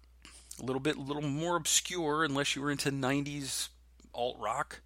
[0.59, 3.68] a little bit, a little more obscure, unless you were into '90s
[4.14, 4.80] alt rock.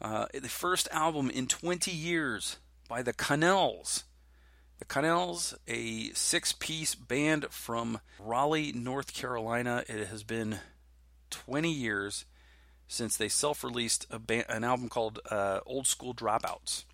[0.00, 2.58] Uh, the first album in 20 years
[2.88, 4.04] by the Connells.
[4.78, 9.82] The Connells, a six-piece band from Raleigh, North Carolina.
[9.88, 10.60] It has been
[11.30, 12.24] 20 years
[12.86, 16.84] since they self-released a ba- an album called uh, Old School Dropouts.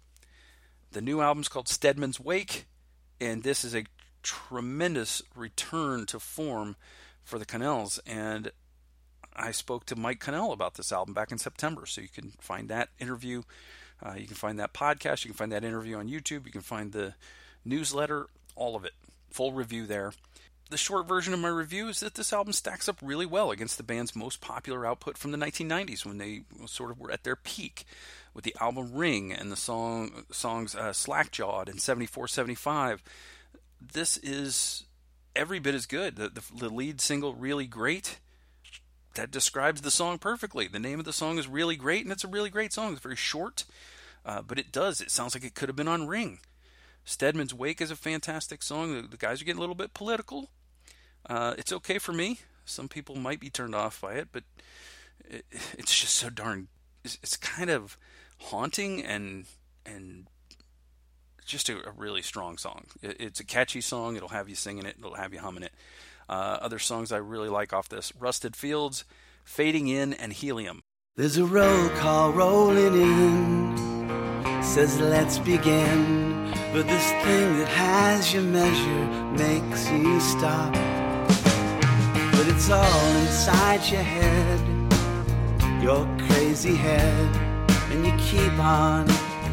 [0.93, 2.65] The new album's called Steadman's Wake,
[3.20, 3.85] and this is a
[4.23, 6.77] tremendous return to form
[7.25, 7.99] for the Connells.
[8.07, 8.53] And
[9.35, 12.69] I spoke to Mike Connell about this album back in September, so you can find
[12.69, 13.43] that interview.
[14.05, 15.25] Uh, you can find that podcast.
[15.25, 16.47] You can find that interview on YouTube.
[16.47, 17.15] You can find the
[17.65, 18.27] newsletter,
[18.57, 18.93] all of it.
[19.31, 20.13] Full review there.
[20.71, 23.77] The short version of my review is that this album stacks up really well against
[23.77, 27.35] the band's most popular output from the 1990s when they sort of were at their
[27.35, 27.85] peak
[28.35, 33.03] with the album Ring and the song songs uh, Slackjawed and 74 75.
[33.81, 34.85] This is
[35.35, 36.16] every bit as good.
[36.16, 38.19] The, the, the lead single, Really Great,
[39.15, 40.69] that describes the song perfectly.
[40.69, 42.93] The name of the song is Really Great, and it's a really great song.
[42.93, 43.65] It's very short,
[44.24, 45.01] uh, but it does.
[45.01, 46.40] It sounds like it could have been on Ring.
[47.05, 48.94] Steadman's Wake is a fantastic song.
[48.94, 50.51] The, the guys are getting a little bit political.
[51.28, 52.40] Uh, it's okay for me.
[52.65, 54.44] Some people might be turned off by it, but
[55.28, 55.44] it,
[55.77, 56.69] it's just so darn.
[57.05, 57.97] It's, it's kind of
[58.39, 59.47] haunting and
[59.85, 60.28] and
[61.51, 62.85] just a, a really strong song.
[63.02, 64.16] It, it's a catchy song.
[64.16, 64.97] It'll have you singing it.
[64.98, 65.72] It'll have you humming it.
[66.28, 69.05] Uh, other songs I really like off this: Rusted Fields,
[69.44, 70.82] Fading In, and Helium.
[71.16, 74.62] There's a roll call rolling in.
[74.62, 76.31] Says let's begin.
[76.72, 80.72] But this thing that has your measure makes you stop.
[82.32, 84.60] But it's all inside your head,
[85.82, 87.36] your crazy head.
[87.90, 89.09] And you keep on,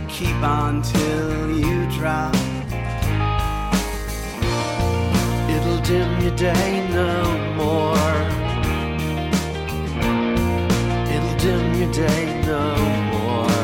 [0.08, 2.34] keep on till you drop.
[5.50, 7.24] It'll dim your day no
[7.56, 8.16] more.
[11.14, 12.76] It'll dim your day no
[13.12, 13.58] more.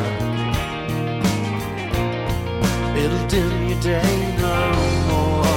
[2.98, 4.74] It'll dim your day no
[5.10, 5.54] more.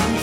[0.00, 0.14] I'm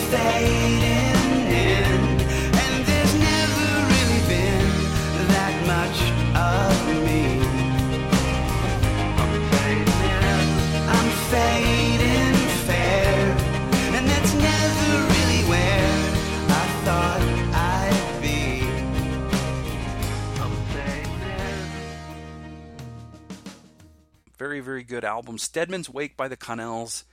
[24.37, 25.37] Very, very good album.
[25.37, 27.05] Steadman's Wake by the Connells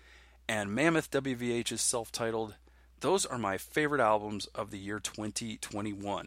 [0.48, 2.56] and Mammoth WVH's self titled.
[2.98, 6.26] Those are my favorite albums of the year 2021.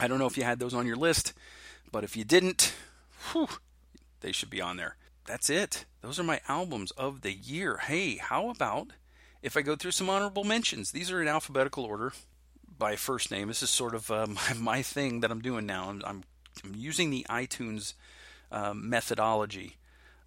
[0.00, 1.32] I don't know if you had those on your list,
[1.92, 2.74] but if you didn't,
[3.30, 3.48] whew,
[4.20, 4.96] they should be on there.
[5.26, 5.84] That's it.
[6.02, 7.78] Those are my albums of the year.
[7.78, 8.88] Hey, how about
[9.42, 10.90] if I go through some honorable mentions?
[10.90, 12.12] These are in alphabetical order
[12.78, 13.46] by first name.
[13.46, 15.88] This is sort of uh, my, my thing that I'm doing now.
[15.88, 16.24] I'm, I'm,
[16.64, 17.94] I'm using the iTunes
[18.50, 19.76] uh, methodology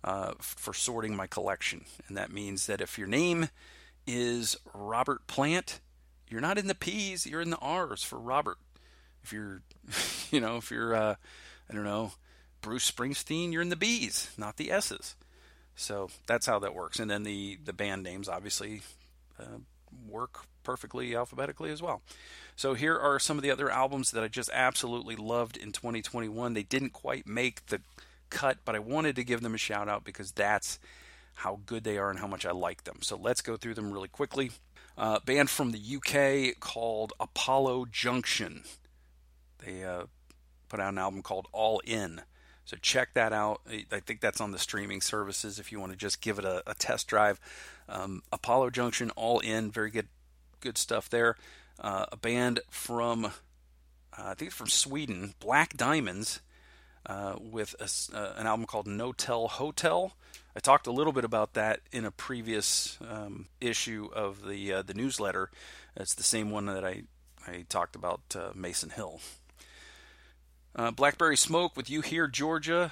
[0.03, 1.85] uh, for sorting my collection.
[2.07, 3.49] And that means that if your name
[4.07, 5.79] is Robert Plant,
[6.29, 8.57] you're not in the P's, you're in the R's for Robert.
[9.23, 9.61] If you're,
[10.31, 11.15] you know, if you're, uh,
[11.69, 12.13] I don't know,
[12.61, 15.15] Bruce Springsteen, you're in the B's, not the S's.
[15.75, 16.99] So that's how that works.
[16.99, 18.81] And then the, the band names obviously
[19.39, 19.59] uh,
[20.07, 22.01] work perfectly alphabetically as well.
[22.55, 26.53] So here are some of the other albums that I just absolutely loved in 2021.
[26.53, 27.81] They didn't quite make the
[28.29, 30.79] cut, but I wanted to give them a shout out because that's
[31.35, 32.97] how good they are and how much I like them.
[33.01, 34.51] So let's go through them really quickly.
[34.97, 38.63] Uh, band from the UK called Apollo Junction.
[39.65, 40.03] They uh,
[40.67, 42.21] put out an album called All In.
[42.65, 43.61] So check that out.
[43.91, 46.61] I think that's on the streaming services if you want to just give it a,
[46.69, 47.39] a test drive.
[47.87, 50.07] Um, Apollo Junction, All In, very good,
[50.59, 51.35] good stuff there.
[51.79, 53.29] Uh, a band from, uh,
[54.17, 56.41] I think it's from Sweden, Black Diamonds,
[57.05, 60.13] uh, with a, uh, an album called No Tell Hotel.
[60.55, 64.81] I talked a little bit about that in a previous um, issue of the uh,
[64.81, 65.49] the newsletter.
[65.95, 67.03] It's the same one that I
[67.47, 69.21] I talked about uh, Mason Hill.
[70.75, 72.91] Uh, Blackberry Smoke with You Hear Georgia.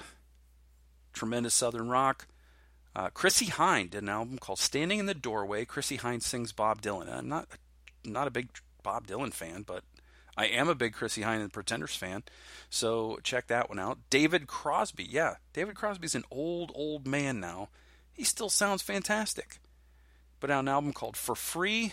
[1.12, 2.26] Tremendous Southern rock.
[2.94, 5.64] Uh, Chrissie Hynde did an album called Standing in the Doorway.
[5.64, 7.12] Chrissie Hynde sings Bob Dylan.
[7.12, 7.48] I'm not
[8.04, 8.48] not a big
[8.82, 9.84] Bob Dylan fan, but
[10.38, 12.22] I am a big Chrissie Hynde and Pretenders fan.
[12.70, 13.98] So check that one out.
[14.08, 15.04] David Crosby.
[15.04, 17.70] Yeah, David Crosby's an old, old man now.
[18.12, 19.58] He still sounds fantastic.
[20.38, 21.92] Put out an album called For Free.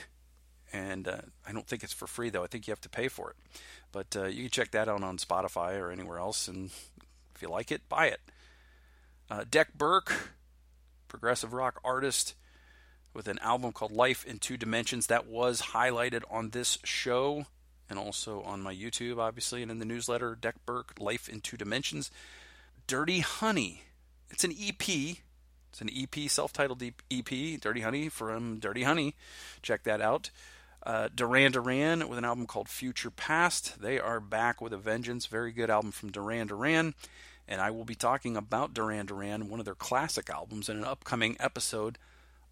[0.72, 2.44] And uh, I don't think it's for free, though.
[2.44, 3.36] I think you have to pay for it.
[3.92, 6.48] But uh, you can check that out on Spotify or anywhere else.
[6.48, 6.70] And
[7.34, 8.20] if you like it, buy it.
[9.30, 10.36] Uh, Dec Burke,
[11.08, 12.36] progressive rock artist
[13.12, 15.08] with an album called Life in Two Dimensions.
[15.08, 17.46] That was highlighted on this show
[17.90, 20.38] and also on my YouTube, obviously, and in the newsletter.
[20.40, 22.12] Dec Burke, Life in Two Dimensions.
[22.88, 23.84] Dirty Honey.
[24.30, 24.88] It's an EP.
[24.90, 29.16] It's an EP, self titled EP, Dirty Honey from Dirty Honey.
[29.62, 30.30] Check that out.
[30.84, 33.82] Uh, Duran Duran with an album called Future Past.
[33.82, 35.26] They are back with a vengeance.
[35.26, 36.94] Very good album from Duran Duran.
[37.48, 40.86] And I will be talking about Duran Duran, one of their classic albums, in an
[40.86, 41.98] upcoming episode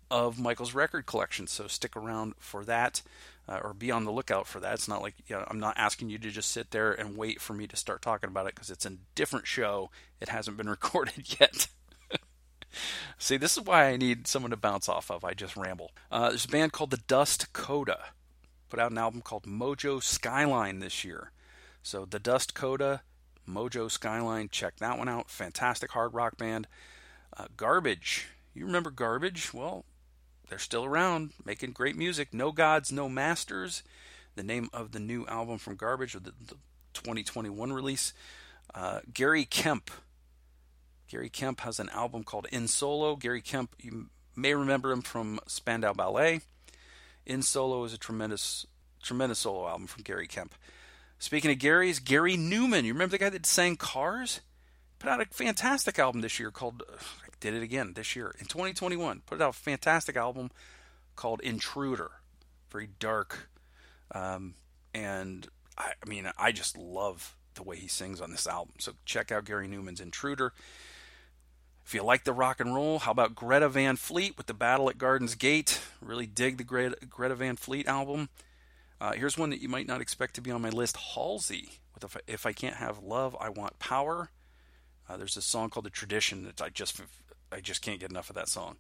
[0.09, 1.47] of Michael's record collection.
[1.47, 3.01] So stick around for that.
[3.45, 4.75] Uh, or be on the lookout for that.
[4.75, 7.41] It's not like you know, I'm not asking you to just sit there and wait
[7.41, 9.89] for me to start talking about it because it's a different show.
[10.21, 11.67] It hasn't been recorded yet.
[13.17, 15.25] See, this is why I need someone to bounce off of.
[15.25, 15.91] I just ramble.
[16.09, 17.99] Uh, there's a band called the Dust Coda
[18.73, 21.29] put out an album called Mojo Skyline this year.
[21.83, 23.03] So the Dust Coda,
[23.47, 25.29] Mojo Skyline, check that one out.
[25.29, 26.67] Fantastic hard rock band.
[27.37, 29.53] Uh, Garbage, you remember Garbage?
[29.53, 29.85] Well,
[30.53, 32.31] they're still around, making great music.
[32.31, 33.81] No Gods, No Masters.
[34.35, 36.53] The name of the new album from Garbage, or the, the
[36.93, 38.13] 2021 release.
[38.75, 39.89] Uh, Gary Kemp.
[41.07, 43.15] Gary Kemp has an album called In Solo.
[43.15, 46.41] Gary Kemp, you may remember him from Spandau Ballet.
[47.25, 48.67] In Solo is a tremendous,
[49.01, 50.53] tremendous solo album from Gary Kemp.
[51.17, 52.83] Speaking of Gary's, Gary Numan.
[52.83, 54.41] You remember the guy that sang Cars?
[54.99, 56.83] Put out a fantastic album this year called,
[57.43, 59.21] did it again this year in 2021.
[59.25, 60.49] Put out a fantastic album
[61.17, 62.11] called Intruder.
[62.71, 63.49] Very dark.
[64.15, 64.55] Um,
[64.93, 65.47] and
[65.77, 68.75] I, I mean, I just love the way he sings on this album.
[68.79, 70.53] So check out Gary Numan's Intruder.
[71.85, 74.89] If you like the rock and roll, how about Greta Van Fleet with the Battle
[74.89, 75.81] at Garden's Gate?
[75.99, 78.29] Really dig the Greta, Greta Van Fleet album.
[79.01, 82.05] Uh, here's one that you might not expect to be on my list: Halsey with
[82.05, 84.29] "If I, if I Can't Have Love, I Want Power."
[85.09, 87.01] Uh, there's a song called "The Tradition" that I just
[87.53, 88.77] I just can't get enough of that song.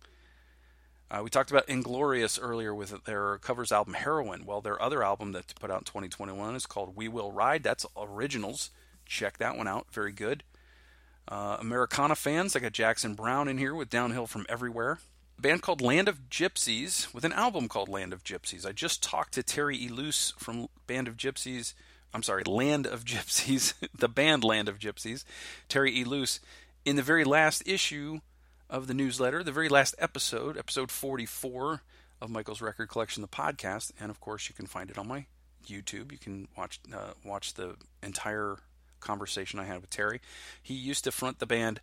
[1.11, 4.45] Uh, we talked about Inglorious earlier with their covers album Heroine.
[4.45, 7.61] Well, their other album that put out in 2021 is called We Will Ride.
[7.61, 8.71] That's originals.
[9.05, 9.87] Check that one out.
[9.91, 10.43] Very good.
[11.27, 14.97] Uh, Americana fans, I got Jackson Browne in here with Downhill from Everywhere.
[15.37, 18.65] A band called Land of Gypsies with an album called Land of Gypsies.
[18.65, 21.75] I just talked to Terry Ilous from Band of Gypsies.
[22.13, 25.23] I'm sorry, Land of Gypsies, the band Land of Gypsies.
[25.69, 26.39] Terry Ilous
[26.85, 28.19] in the very last issue
[28.69, 31.81] of the newsletter, the very last episode, episode 44
[32.21, 35.25] of Michael's Record Collection, the podcast, and of course you can find it on my
[35.67, 36.11] YouTube.
[36.11, 38.57] You can watch uh, watch the entire
[38.99, 40.21] conversation I had with Terry.
[40.61, 41.81] He used to front the band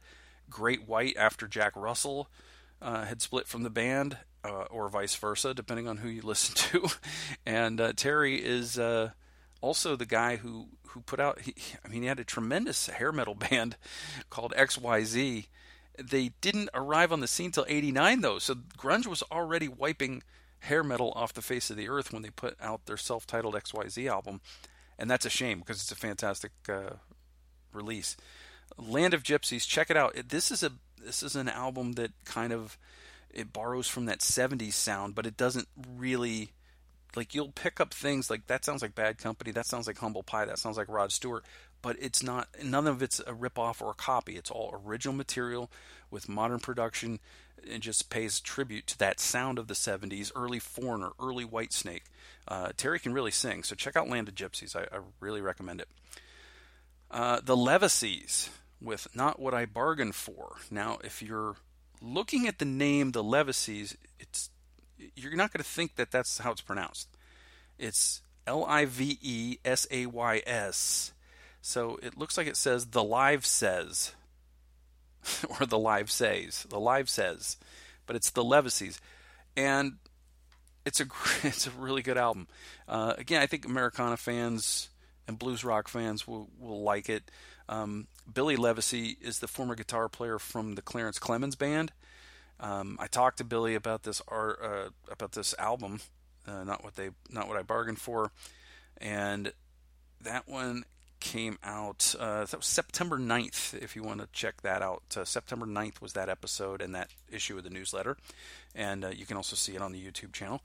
[0.49, 2.29] Great White after Jack Russell
[2.83, 6.55] uh, had split from the band, uh, or vice versa, depending on who you listen
[6.55, 6.89] to.
[7.47, 9.11] and uh, Terry is uh,
[9.61, 11.41] also the guy who who put out.
[11.43, 11.55] He,
[11.85, 13.77] I mean, he had a tremendous hair metal band
[14.29, 15.47] called XYZ.
[16.03, 20.23] They didn't arrive on the scene till '89, though, so grunge was already wiping
[20.61, 24.11] hair metal off the face of the earth when they put out their self-titled XYZ
[24.11, 24.43] album
[25.01, 26.91] and that's a shame because it's a fantastic uh,
[27.73, 28.17] release.
[28.77, 30.15] Land of Gypsies, check it out.
[30.29, 30.73] This is a
[31.03, 32.79] this is an album that kind of
[33.31, 36.53] it borrows from that 70s sound, but it doesn't really
[37.17, 40.23] like you'll pick up things like that sounds like Bad Company, that sounds like Humble
[40.23, 41.45] Pie, that sounds like Rod Stewart,
[41.83, 44.37] but it's not none of it's a ripoff or a copy.
[44.37, 45.71] It's all original material
[46.11, 47.21] with modern production.
[47.71, 52.05] and just pays tribute to that sound of the 70s, early Foreigner, early Whitesnake.
[52.49, 54.75] Uh, Terry can really sing, so check out Land of Gypsies.
[54.75, 55.89] I, I really recommend it.
[57.11, 58.49] Uh, the Livesays
[58.81, 60.57] with Not What I Bargained For.
[60.71, 61.57] Now, if you're
[62.01, 64.51] looking at the name, the Livesays, it's
[65.15, 67.09] you're not going to think that that's how it's pronounced.
[67.79, 71.13] It's L I V E S A Y S.
[71.63, 74.15] So it looks like it says the live says,
[75.61, 77.57] or the live says, the live says,
[78.11, 78.99] but it's the Livesays,
[79.57, 79.93] and
[80.85, 81.07] it's a
[81.45, 82.49] it's a really good album.
[82.89, 84.89] Uh, again, I think Americana fans
[85.29, 87.31] and blues rock fans will will like it.
[87.69, 91.93] Um, Billy Livesay is the former guitar player from the Clarence Clemons band.
[92.59, 96.01] Um, I talked to Billy about this art, uh, about this album,
[96.49, 98.33] uh, not what they, not what I bargained for,
[98.97, 99.53] and
[100.21, 100.85] that one
[101.31, 102.13] came out.
[102.19, 103.81] Uh, that was September 9th.
[103.81, 107.11] If you want to check that out, uh, September 9th was that episode and that
[107.31, 108.17] issue of the newsletter,
[108.75, 110.61] and uh, you can also see it on the YouTube channel.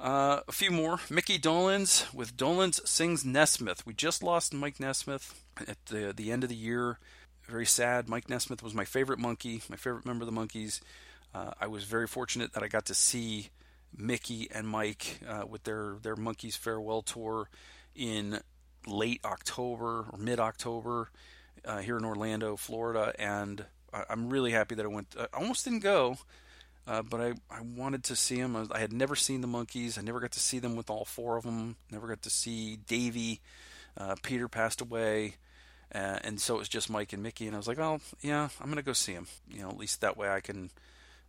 [0.00, 0.98] Uh, a few more.
[1.08, 3.86] Micky Dolenz with Dolenz Sings Nesmith.
[3.86, 6.98] We just lost Mike Nesmith at the the end of the year.
[7.44, 8.08] Very sad.
[8.08, 10.80] Mike Nesmith was my favorite Monkee, my favorite member of the Monkees.
[11.32, 13.50] Uh, I was very fortunate that I got to see
[13.96, 17.48] Mickey and Mike with their their Monkees farewell tour
[17.94, 18.40] in
[18.86, 21.10] late October or mid October
[21.64, 25.14] uh, here in Orlando, Florida, and I, I'm really happy that I went.
[25.18, 26.18] I almost didn't go.
[26.88, 28.54] Uh, but I, I wanted to see them.
[28.54, 29.98] I, I had never seen the Monkees.
[29.98, 31.74] I never got to see them with all four of them.
[31.90, 33.40] Never got to see Davy.
[33.96, 35.34] Uh, Peter passed away,
[35.94, 37.46] uh, and so it was just Mike and Mickey.
[37.46, 39.26] And I was like, oh yeah, I'm gonna go see them.
[39.50, 40.70] You know, at least that way I can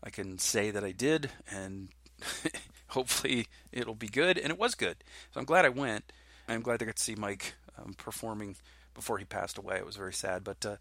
[0.03, 1.89] I can say that I did, and
[2.87, 4.37] hopefully it'll be good.
[4.37, 4.97] And it was good.
[5.33, 6.11] So I'm glad I went.
[6.47, 8.55] I'm glad I got to see Mike um, performing
[8.93, 9.77] before he passed away.
[9.77, 10.43] It was very sad.
[10.43, 10.75] But uh,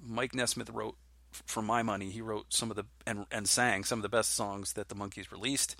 [0.00, 0.96] Mike Nesmith wrote,
[1.30, 4.34] for my money, he wrote some of the and and sang some of the best
[4.34, 5.76] songs that the Monkees released.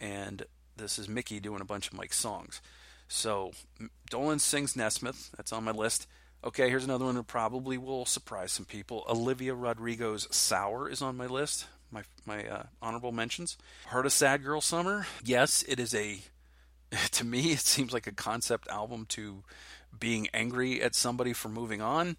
[0.00, 0.44] And
[0.76, 2.62] this is Mickey doing a bunch of Mike's songs.
[3.08, 3.52] So
[4.10, 5.30] Dolenz sings Nesmith.
[5.36, 6.06] That's on my list.
[6.44, 9.04] Okay, here's another one that probably will surprise some people.
[9.08, 11.66] Olivia Rodrigo's "Sour" is on my list.
[11.90, 13.56] My my uh, honorable mentions.
[13.86, 15.06] Heart of Sad Girl Summer.
[15.24, 16.20] Yes, it is a.
[17.12, 19.42] To me, it seems like a concept album to
[19.98, 22.16] being angry at somebody for moving on,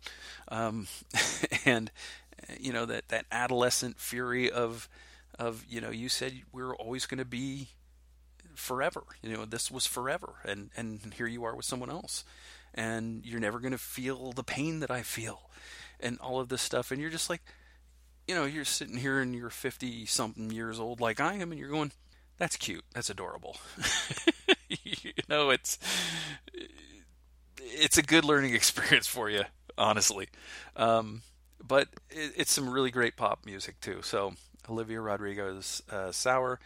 [0.50, 0.88] um,
[1.66, 1.92] and
[2.60, 4.90] you know that that adolescent fury of
[5.40, 7.70] of you know you said we're always going to be
[8.56, 9.04] forever.
[9.22, 12.24] You know, this was forever, and and here you are with someone else,
[12.74, 15.50] and you're never going to feel the pain that I feel,
[16.00, 17.42] and all of this stuff, and you're just like,
[18.28, 21.60] you know, you're sitting here and you're 50 something years old like I am, and
[21.60, 21.92] you're going,
[22.38, 23.58] that's cute, that's adorable.
[24.84, 25.78] you know, it's
[27.60, 29.44] it's a good learning experience for you,
[29.78, 30.28] honestly.
[30.76, 31.22] Um,
[31.66, 34.02] but it, it's some really great pop music too.
[34.02, 34.34] So
[34.70, 36.60] Olivia Rodrigo's uh, "Sour."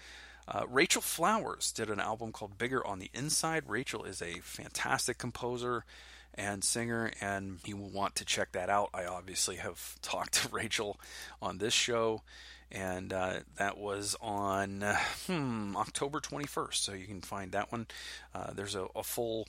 [0.47, 3.69] Uh, Rachel Flowers did an album called Bigger on the Inside.
[3.69, 5.85] Rachel is a fantastic composer
[6.33, 8.89] and singer, and you will want to check that out.
[8.93, 10.99] I obviously have talked to Rachel
[11.41, 12.23] on this show,
[12.71, 14.83] and uh, that was on
[15.27, 17.87] hmm, October 21st, so you can find that one.
[18.33, 19.47] Uh, there's a, a full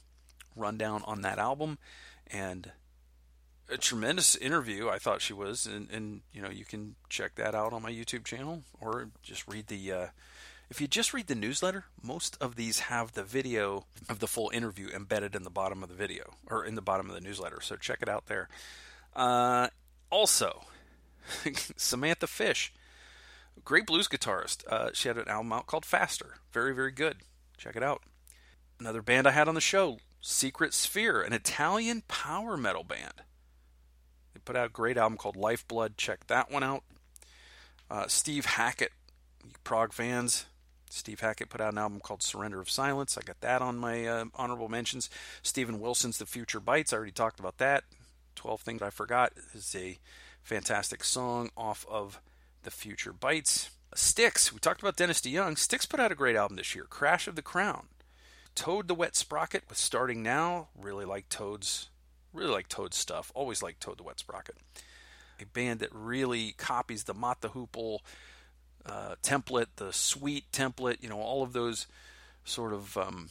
[0.57, 1.79] rundown on that album,
[2.27, 2.73] and
[3.69, 4.89] a tremendous interview.
[4.89, 7.91] I thought she was, and, and you know you can check that out on my
[7.93, 9.93] YouTube channel or just read the.
[9.93, 10.07] Uh,
[10.71, 14.51] if you just read the newsletter, most of these have the video of the full
[14.55, 17.61] interview embedded in the bottom of the video or in the bottom of the newsletter.
[17.61, 18.49] So check it out there.
[19.15, 19.69] Uh,
[20.11, 20.65] also,
[21.77, 22.73] Samantha Fish,
[23.65, 24.67] great blues guitarist.
[24.67, 26.37] Uh, she had an album out called Faster.
[26.53, 27.19] Very, very good.
[27.57, 28.03] Check it out.
[28.81, 33.23] Another band I had on the show, Secret Sphere, an Italian power metal band.
[34.35, 35.97] They put out a great album called Lifeblood.
[35.97, 36.83] Check that one out.
[37.91, 38.93] Uh, Steve Hackett,
[39.65, 40.47] prog fans.
[40.91, 43.17] Steve Hackett put out an album called Surrender of Silence.
[43.17, 45.09] I got that on my uh, honorable mentions.
[45.43, 46.93] Steven Wilson's The Future Bites.
[46.93, 47.85] I already talked about that.
[48.35, 49.99] 12 Things I Forgot is a
[50.43, 52.21] fantastic song off of
[52.63, 53.71] The Future Bites.
[53.95, 54.53] Styx.
[54.53, 55.59] We talked about Dennis DeYoung.
[55.59, 57.89] Styx put out a great album this year, Crash of the Crown.
[58.55, 60.69] Toad the Wet Sprocket with Starting Now.
[60.79, 61.89] Really like Toad's
[62.33, 63.31] really like Toad's stuff.
[63.35, 64.57] Always like Toad the Wet Sprocket.
[65.41, 67.99] A band that really copies the Mott the Hoople
[68.87, 71.87] uh, template, the sweet template, you know, all of those
[72.45, 73.29] sort of um,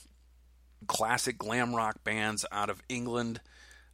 [0.87, 3.41] classic glam rock bands out of England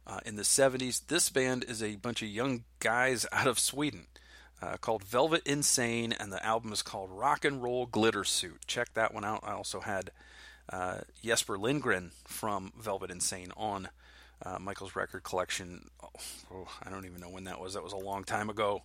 [0.06, 1.06] uh, in the 70s.
[1.06, 4.06] This band is a bunch of young guys out of Sweden
[4.60, 8.66] uh, called Velvet Insane, and the album is called Rock and Roll Glitter Suit.
[8.66, 9.40] Check that one out.
[9.42, 10.10] I also had
[10.70, 13.88] uh, Jesper Lindgren from Velvet Insane on
[14.44, 15.88] uh, Michael's record collection.
[16.02, 16.08] Oh,
[16.52, 17.74] oh, I don't even know when that was.
[17.74, 18.82] That was a long time ago.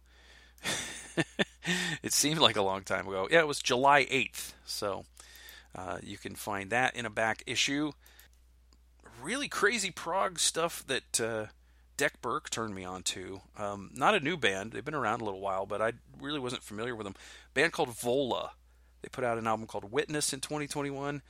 [2.03, 3.27] it seemed like a long time ago.
[3.29, 4.53] Yeah, it was July 8th.
[4.65, 5.05] So
[5.75, 7.91] uh, you can find that in a back issue.
[9.21, 11.45] Really crazy prog stuff that uh,
[11.97, 13.41] Dec Burke turned me on to.
[13.57, 16.63] Um, not a new band; they've been around a little while, but I really wasn't
[16.63, 17.15] familiar with them.
[17.53, 18.51] band called Vola.
[19.01, 21.21] They put out an album called Witness in 2021.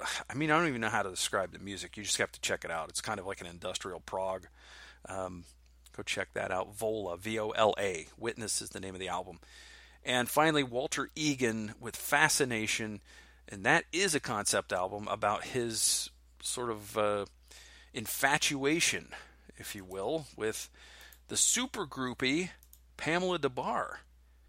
[0.30, 1.96] I mean, I don't even know how to describe the music.
[1.96, 2.88] You just have to check it out.
[2.88, 4.46] It's kind of like an industrial prog.
[5.08, 5.44] Um,
[5.96, 6.74] go check that out.
[6.74, 8.08] Vola, V O L A.
[8.18, 9.38] Witness is the name of the album.
[10.04, 13.00] And finally, Walter Egan with Fascination,
[13.48, 16.10] and that is a concept album about his
[16.42, 17.26] sort of uh,
[17.92, 19.08] infatuation,
[19.60, 20.68] if you will, with
[21.28, 22.50] the super groupie
[22.96, 23.98] Pamela Des Barres.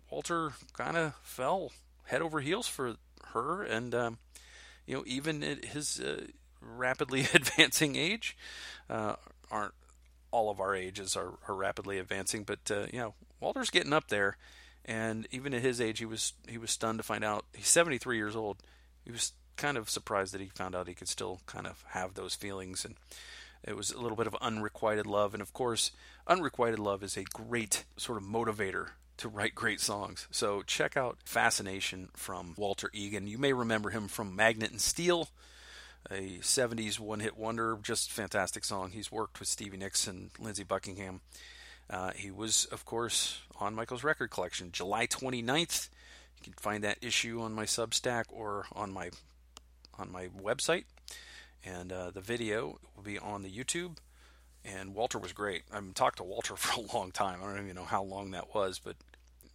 [0.09, 1.71] Walter kind of fell
[2.05, 2.95] head over heels for
[3.33, 4.17] her, and um,
[4.85, 6.25] you know, even at his uh,
[6.59, 8.35] rapidly advancing age,
[8.89, 9.15] uh,
[9.49, 9.73] aren't
[10.31, 14.07] all of our ages are, are rapidly advancing, but uh, you know, Walter's getting up
[14.07, 14.37] there,
[14.85, 18.17] and even at his age, he was he was stunned to find out he's 73
[18.17, 18.57] years old.
[19.05, 22.13] He was kind of surprised that he found out he could still kind of have
[22.13, 22.95] those feelings, and
[23.63, 25.33] it was a little bit of unrequited love.
[25.33, 25.91] And of course,
[26.27, 30.27] unrequited love is a great sort of motivator to write great songs.
[30.31, 33.27] So check out Fascination from Walter Egan.
[33.27, 35.29] You may remember him from Magnet and Steel,
[36.09, 38.91] a 70s one hit wonder, just fantastic song.
[38.91, 41.21] He's worked with Stevie Nicks and Lindsey Buckingham.
[41.87, 45.89] Uh, he was, of course, on Michael's record collection, July 29th.
[46.37, 49.11] You can find that issue on my Substack or on my
[49.99, 50.85] on my website,
[51.63, 53.97] and uh, the video will be on the YouTube.
[54.63, 55.63] And Walter was great.
[55.71, 57.39] I've talked to Walter for a long time.
[57.41, 58.95] I don't even know how long that was, but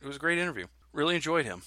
[0.01, 0.67] it was a great interview.
[0.93, 1.63] Really enjoyed him.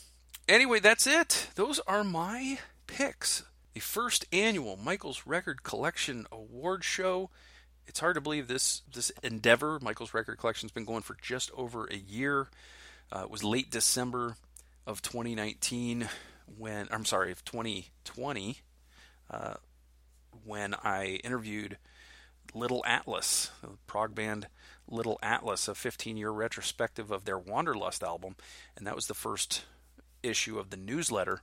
[0.47, 1.47] Anyway, that's it.
[1.55, 3.43] Those are my picks.
[3.73, 7.29] The first annual Michael's Record Collection Award Show.
[7.87, 11.51] It's hard to believe this this endeavor, Michael's Record Collection, has been going for just
[11.55, 12.47] over a year.
[13.11, 14.35] Uh, it was late December
[14.85, 16.09] of 2019
[16.57, 18.57] when I'm sorry, of 2020
[19.29, 19.53] uh,
[20.43, 21.77] when I interviewed
[22.53, 24.47] Little Atlas, the prog band
[24.87, 28.35] Little Atlas, a 15 year retrospective of their Wanderlust album.
[28.75, 29.65] And that was the first
[30.23, 31.41] issue of the newsletter.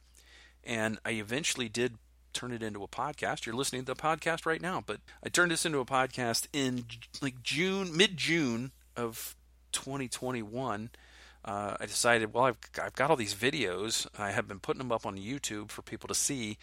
[0.65, 1.99] And I eventually did
[2.33, 3.47] turn it into a podcast.
[3.47, 6.85] You're listening to the podcast right now, but I turned this into a podcast in
[7.23, 9.37] like June, mid June of
[9.73, 10.91] 2021.
[11.45, 14.07] Uh, I decided, well, I've, I've got all these videos.
[14.19, 16.59] I have been putting them up on YouTube for people to see.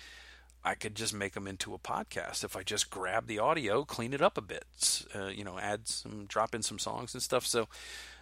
[0.65, 4.13] I could just make them into a podcast if I just grab the audio, clean
[4.13, 7.45] it up a bit, uh, you know, add some, drop in some songs and stuff.
[7.45, 7.67] So,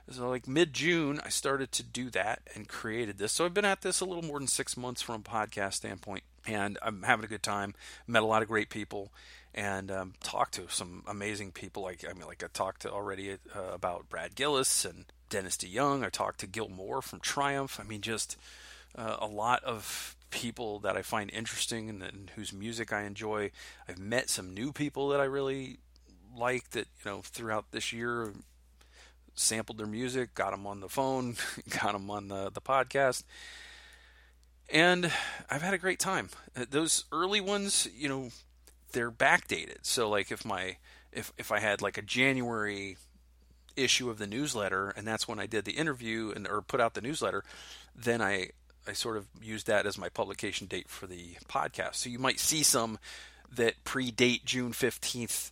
[0.09, 3.31] so like mid June, I started to do that and created this.
[3.31, 6.23] So I've been at this a little more than six months from a podcast standpoint,
[6.47, 7.75] and I'm having a good time.
[8.07, 9.11] Met a lot of great people,
[9.53, 11.83] and um, talked to some amazing people.
[11.83, 16.03] Like I mean, like I talked to already uh, about Brad Gillis and Dennis DeYoung.
[16.03, 17.79] I talked to Gil Moore from Triumph.
[17.79, 18.35] I mean, just
[18.95, 23.51] uh, a lot of people that I find interesting and, and, whose music I enjoy.
[23.87, 25.77] I've met some new people that I really
[26.35, 28.33] like that you know throughout this year.
[29.33, 31.35] Sampled their music, got them on the phone,
[31.69, 33.23] got them on the the podcast,
[34.69, 35.11] and
[35.49, 36.29] I've had a great time.
[36.55, 38.29] Uh, those early ones, you know,
[38.91, 39.79] they're backdated.
[39.83, 40.77] So like if my
[41.11, 42.97] if if I had like a January
[43.75, 46.93] issue of the newsletter and that's when I did the interview and or put out
[46.93, 47.43] the newsletter,
[47.95, 48.49] then I
[48.87, 51.95] I sort of used that as my publication date for the podcast.
[51.95, 52.97] So you might see some
[53.51, 55.51] that predate June 15th,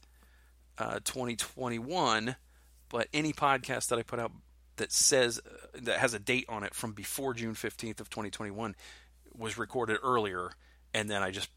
[0.78, 2.36] uh, 2021,
[2.90, 4.32] but any podcast that I put out
[4.78, 8.76] that says uh, that has a date on it from before June 15th of 2021
[9.38, 10.52] was recorded earlier
[10.94, 11.50] and then I just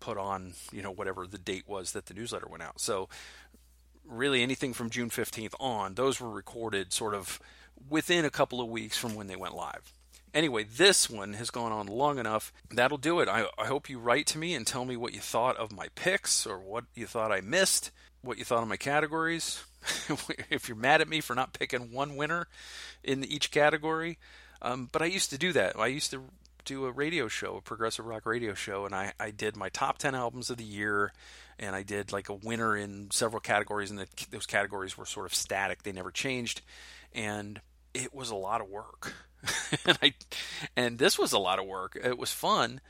[0.00, 2.80] put on, you know, whatever the date was that the newsletter went out.
[2.80, 3.08] So
[4.04, 7.40] really anything from June 15th on, those were recorded sort of
[7.88, 9.92] within a couple of weeks from when they went live.
[10.34, 12.52] Anyway, this one has gone on long enough.
[12.70, 13.28] That'll do it.
[13.28, 15.88] I, I hope you write to me and tell me what you thought of my
[15.94, 17.90] picks or what you thought I missed,
[18.22, 19.62] what you thought of my categories.
[20.50, 22.46] if you're mad at me for not picking one winner
[23.02, 24.18] in each category.
[24.62, 25.78] Um, but I used to do that.
[25.78, 26.22] I used to
[26.64, 29.98] do a radio show, a progressive rock radio show, and I, I did my top
[29.98, 31.12] 10 albums of the year,
[31.58, 35.26] and I did like a winner in several categories, and the, those categories were sort
[35.26, 36.62] of static, they never changed.
[37.12, 37.60] And
[37.92, 39.14] it was a lot of work.
[39.86, 40.14] and I
[40.76, 41.98] and this was a lot of work.
[42.02, 42.80] It was fun,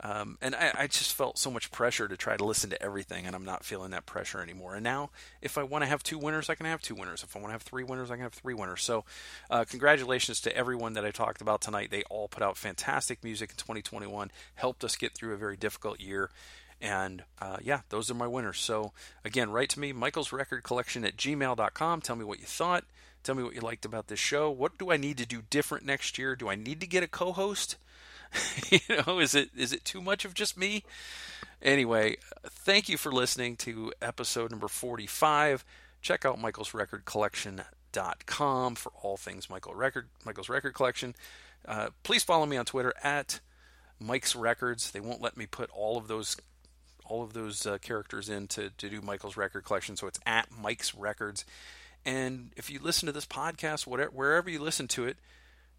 [0.00, 3.26] um, and I, I, just felt so much pressure to try to listen to everything,
[3.26, 4.74] and I'm not feeling that pressure anymore.
[4.74, 5.10] And now,
[5.42, 7.24] if I want to have two winners, I can have two winners.
[7.24, 8.82] If I want to have three winners, I can have three winners.
[8.82, 9.04] So,
[9.50, 11.90] uh, congratulations to everyone that I talked about tonight.
[11.90, 16.00] They all put out fantastic music in 2021, helped us get through a very difficult
[16.00, 16.30] year.
[16.80, 18.60] And uh, yeah, those are my winners.
[18.60, 18.92] So
[19.24, 22.00] again, write to me, Michael's Record Collection at gmail.com.
[22.02, 22.84] Tell me what you thought.
[23.28, 24.50] Tell me what you liked about this show.
[24.50, 26.34] What do I need to do different next year?
[26.34, 27.76] Do I need to get a co-host?
[28.70, 30.82] you know, is it is it too much of just me?
[31.60, 35.62] Anyway, thank you for listening to episode number 45.
[36.00, 41.14] check out michaelsrecordcollection.com for all things Michael Record Michael's Record Collection.
[41.66, 43.40] Uh, please follow me on Twitter at
[44.00, 44.90] Mike's Records.
[44.90, 46.38] They won't let me put all of those
[47.04, 50.50] all of those uh, characters in to, to do Michael's Record Collection, so it's at
[50.50, 51.44] Mike's Records.
[52.08, 55.18] And if you listen to this podcast, whatever wherever you listen to it,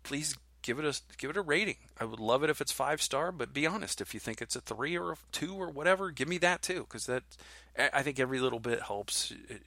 [0.03, 1.77] please give it a give it a rating.
[1.99, 3.99] I would love it if it's five star, but be honest.
[3.99, 6.81] If you think it's a three or a two or whatever, give me that too,
[6.81, 7.23] because that
[7.76, 9.31] I think every little bit helps.
[9.49, 9.64] It,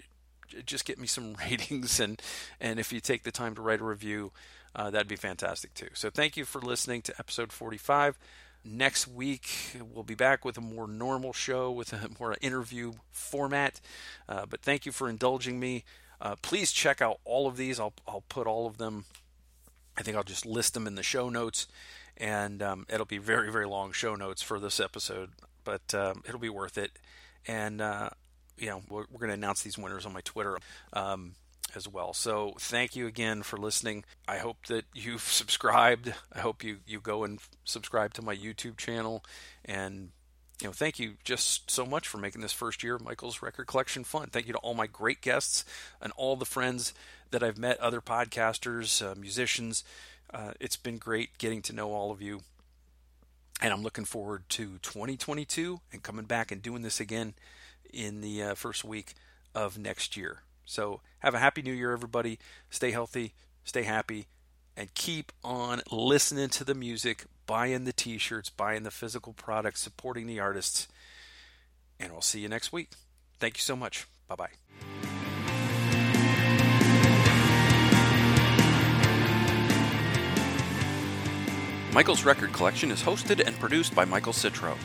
[0.57, 2.23] it just get me some ratings, and
[2.61, 4.31] and if you take the time to write a review,
[4.77, 5.89] uh, that'd be fantastic too.
[5.95, 8.17] So thank you for listening to episode forty five.
[8.65, 9.49] Next week
[9.93, 13.81] we'll be back with a more normal show with a more interview format.
[14.29, 15.83] Uh, but thank you for indulging me.
[16.23, 17.81] Uh, please check out all of these.
[17.81, 19.05] I'll I'll put all of them
[19.97, 21.67] I think I'll just list them in the show notes,
[22.17, 25.31] and um, it'll be very, very long show notes for this episode,
[25.65, 26.99] but um, it'll be worth it.
[27.47, 28.11] And uh,
[28.57, 30.57] you know, we're, we're going to announce these winners on my Twitter
[30.93, 31.33] um,
[31.75, 32.15] as well.
[32.15, 34.05] So thank you again for listening.
[34.27, 36.15] I hope that you've subscribed.
[36.33, 39.25] I hope you you go and subscribe to my YouTube channel,
[39.65, 40.11] and
[40.63, 43.67] you know, thank you just so much for making this first year of Michael's Record
[43.67, 44.29] Collection fun.
[44.29, 45.65] Thank you to all my great guests
[46.01, 46.95] and all the friends
[47.33, 49.83] that I've met, other podcasters, uh, musicians.
[50.33, 52.43] Uh, it's been great getting to know all of you.
[53.61, 57.35] And I'm looking forward to 2022 and coming back and doing this again
[57.93, 59.15] in the uh, first week
[59.55, 60.43] of next year.
[60.65, 62.39] So have a happy new year, everybody.
[62.71, 63.35] Stay healthy,
[63.65, 64.29] stay happy,
[64.77, 69.81] and keep on listening to the music, buying the t shirts, buying the physical products,
[69.81, 70.89] supporting the artists.
[71.99, 72.91] And we'll see you next week.
[73.39, 74.07] Thank you so much.
[74.29, 74.51] Bye bye.
[81.93, 84.79] Michael's Record Collection is hosted and produced by Michael Citro.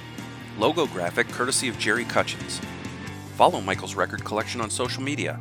[0.57, 2.59] Logo graphic courtesy of Jerry Cutchins.
[3.35, 5.39] Follow Michael's Record Collection on social media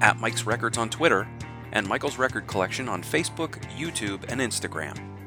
[0.00, 1.26] at Mike's Records on Twitter
[1.72, 5.17] and Michael's Record Collection on Facebook, YouTube, and Instagram.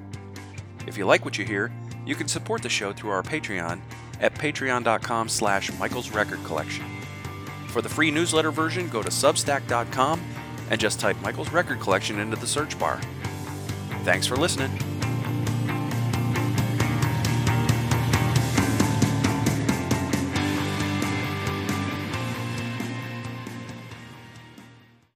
[0.88, 1.72] If you like what you hear,
[2.06, 3.80] you can support the show through our Patreon
[4.20, 6.86] at patreon.com slash Michael's Record Collection.
[7.68, 10.22] For the free newsletter version, go to substack.com
[10.70, 12.99] and just type Michael's Record Collection into the search bar.
[14.03, 14.72] Thanks for listening.